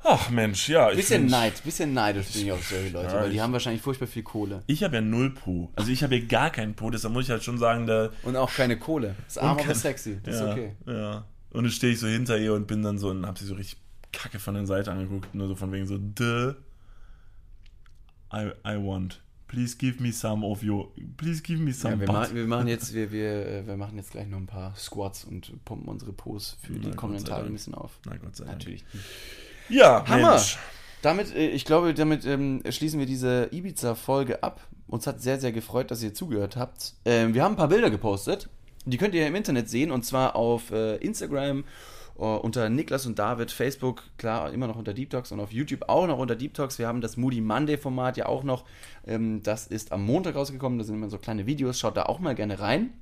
[0.09, 0.91] Ach Mensch, ja.
[0.91, 4.07] Bisschen Neid, bisschen neidisch bin ich auf solche Leute, Ja, weil die haben wahrscheinlich furchtbar
[4.07, 4.63] viel Kohle.
[4.67, 5.71] Ich habe ja null Po.
[5.75, 8.11] Also ich habe ja gar keinen Po, deshalb muss ich halt schon sagen, da.
[8.23, 9.17] Und auch keine Kohle.
[9.27, 10.21] Ist arm, aber sexy.
[10.23, 10.73] Das ja, ist okay.
[10.87, 11.25] Ja.
[11.51, 13.55] Und dann stehe ich so hinter ihr und bin dann so und hab sie so
[13.55, 13.79] richtig
[14.13, 15.35] kacke von der Seite angeguckt.
[15.35, 16.55] Nur so von wegen so, duh.
[18.33, 19.21] I, I want.
[19.49, 20.93] Please give me some of your.
[21.17, 23.97] Please give me some Ja, wir, machen, wir, machen jetzt, wir, wir, äh, wir machen
[23.97, 27.29] jetzt gleich noch ein paar Squats und pumpen unsere Pos für die Na, kommenden Gott
[27.29, 27.99] sei Tage ein bisschen auf.
[28.05, 28.59] Na Gott sei Dank.
[28.59, 28.85] Natürlich.
[29.69, 30.31] Ja, Hammer!
[30.31, 30.59] Mensch.
[31.03, 34.61] Damit, äh, ich glaube, damit ähm, schließen wir diese Ibiza-Folge ab.
[34.89, 36.95] Uns hat sehr, sehr gefreut, dass ihr zugehört habt.
[37.05, 38.49] Ähm, wir haben ein paar Bilder gepostet.
[38.85, 41.65] Die könnt ihr im Internet sehen und zwar auf äh, Instagram
[42.19, 45.89] äh, unter Niklas und David, Facebook, klar, immer noch unter Deep Talks und auf YouTube
[45.89, 46.79] auch noch unter Deep Talks.
[46.79, 48.65] Wir haben das Moody Monday-Format ja auch noch.
[49.07, 50.79] Ähm, das ist am Montag rausgekommen.
[50.79, 51.79] Da sind immer so kleine Videos.
[51.79, 52.95] Schaut da auch mal gerne rein.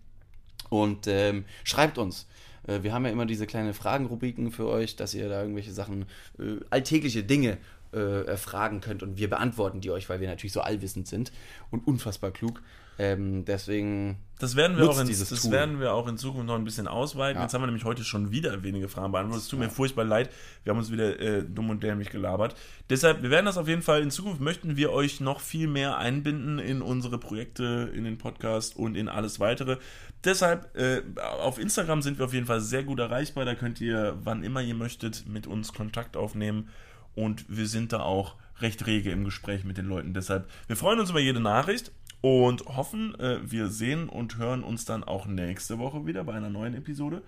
[0.70, 2.26] Und ähm, schreibt uns.
[2.66, 6.06] Äh, Wir haben ja immer diese kleinen Fragenrubriken für euch, dass ihr da irgendwelche Sachen,
[6.38, 7.58] äh, alltägliche Dinge
[7.92, 11.32] äh, erfragen könnt und wir beantworten die euch, weil wir natürlich so allwissend sind
[11.70, 12.62] und unfassbar klug.
[12.96, 15.50] Ähm, deswegen Das werden, wir auch in, das Tool.
[15.50, 17.38] werden wir auch in Zukunft noch ein bisschen ausweiten.
[17.38, 17.42] Ja.
[17.42, 19.42] Jetzt haben wir nämlich heute schon wieder wenige Fragen beantwortet.
[19.42, 20.30] Es tut mir furchtbar leid.
[20.62, 22.54] Wir haben uns wieder äh, dumm und dämlich gelabert.
[22.90, 25.98] Deshalb, wir werden das auf jeden Fall in Zukunft möchten wir euch noch viel mehr
[25.98, 29.78] einbinden in unsere Projekte, in den Podcast und in alles weitere.
[30.22, 31.02] Deshalb, äh,
[31.40, 33.44] auf Instagram sind wir auf jeden Fall sehr gut erreichbar.
[33.44, 36.68] Da könnt ihr, wann immer ihr möchtet, mit uns Kontakt aufnehmen.
[37.16, 40.14] Und wir sind da auch recht rege im Gespräch mit den Leuten.
[40.14, 41.90] Deshalb, wir freuen uns über jede Nachricht
[42.24, 46.48] und hoffen, äh, wir sehen und hören uns dann auch nächste Woche wieder bei einer
[46.48, 47.20] neuen Episode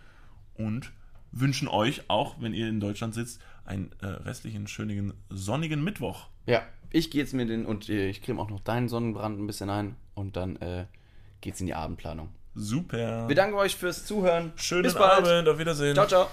[0.55, 0.91] und
[1.33, 6.29] wünschen euch, auch wenn ihr in Deutschland sitzt, einen äh, restlichen, schönen, sonnigen Mittwoch.
[6.47, 9.47] Ja, ich gehe jetzt mir den und äh, ich creme auch noch deinen Sonnenbrand ein
[9.47, 10.87] bisschen ein und dann äh,
[11.43, 12.31] geht's in die Abendplanung.
[12.55, 13.29] Super.
[13.29, 14.53] Wir danken euch fürs Zuhören.
[14.57, 14.97] Schönen.
[14.97, 15.93] Abend, auf Wiedersehen.
[15.93, 16.31] Ciao, ciao.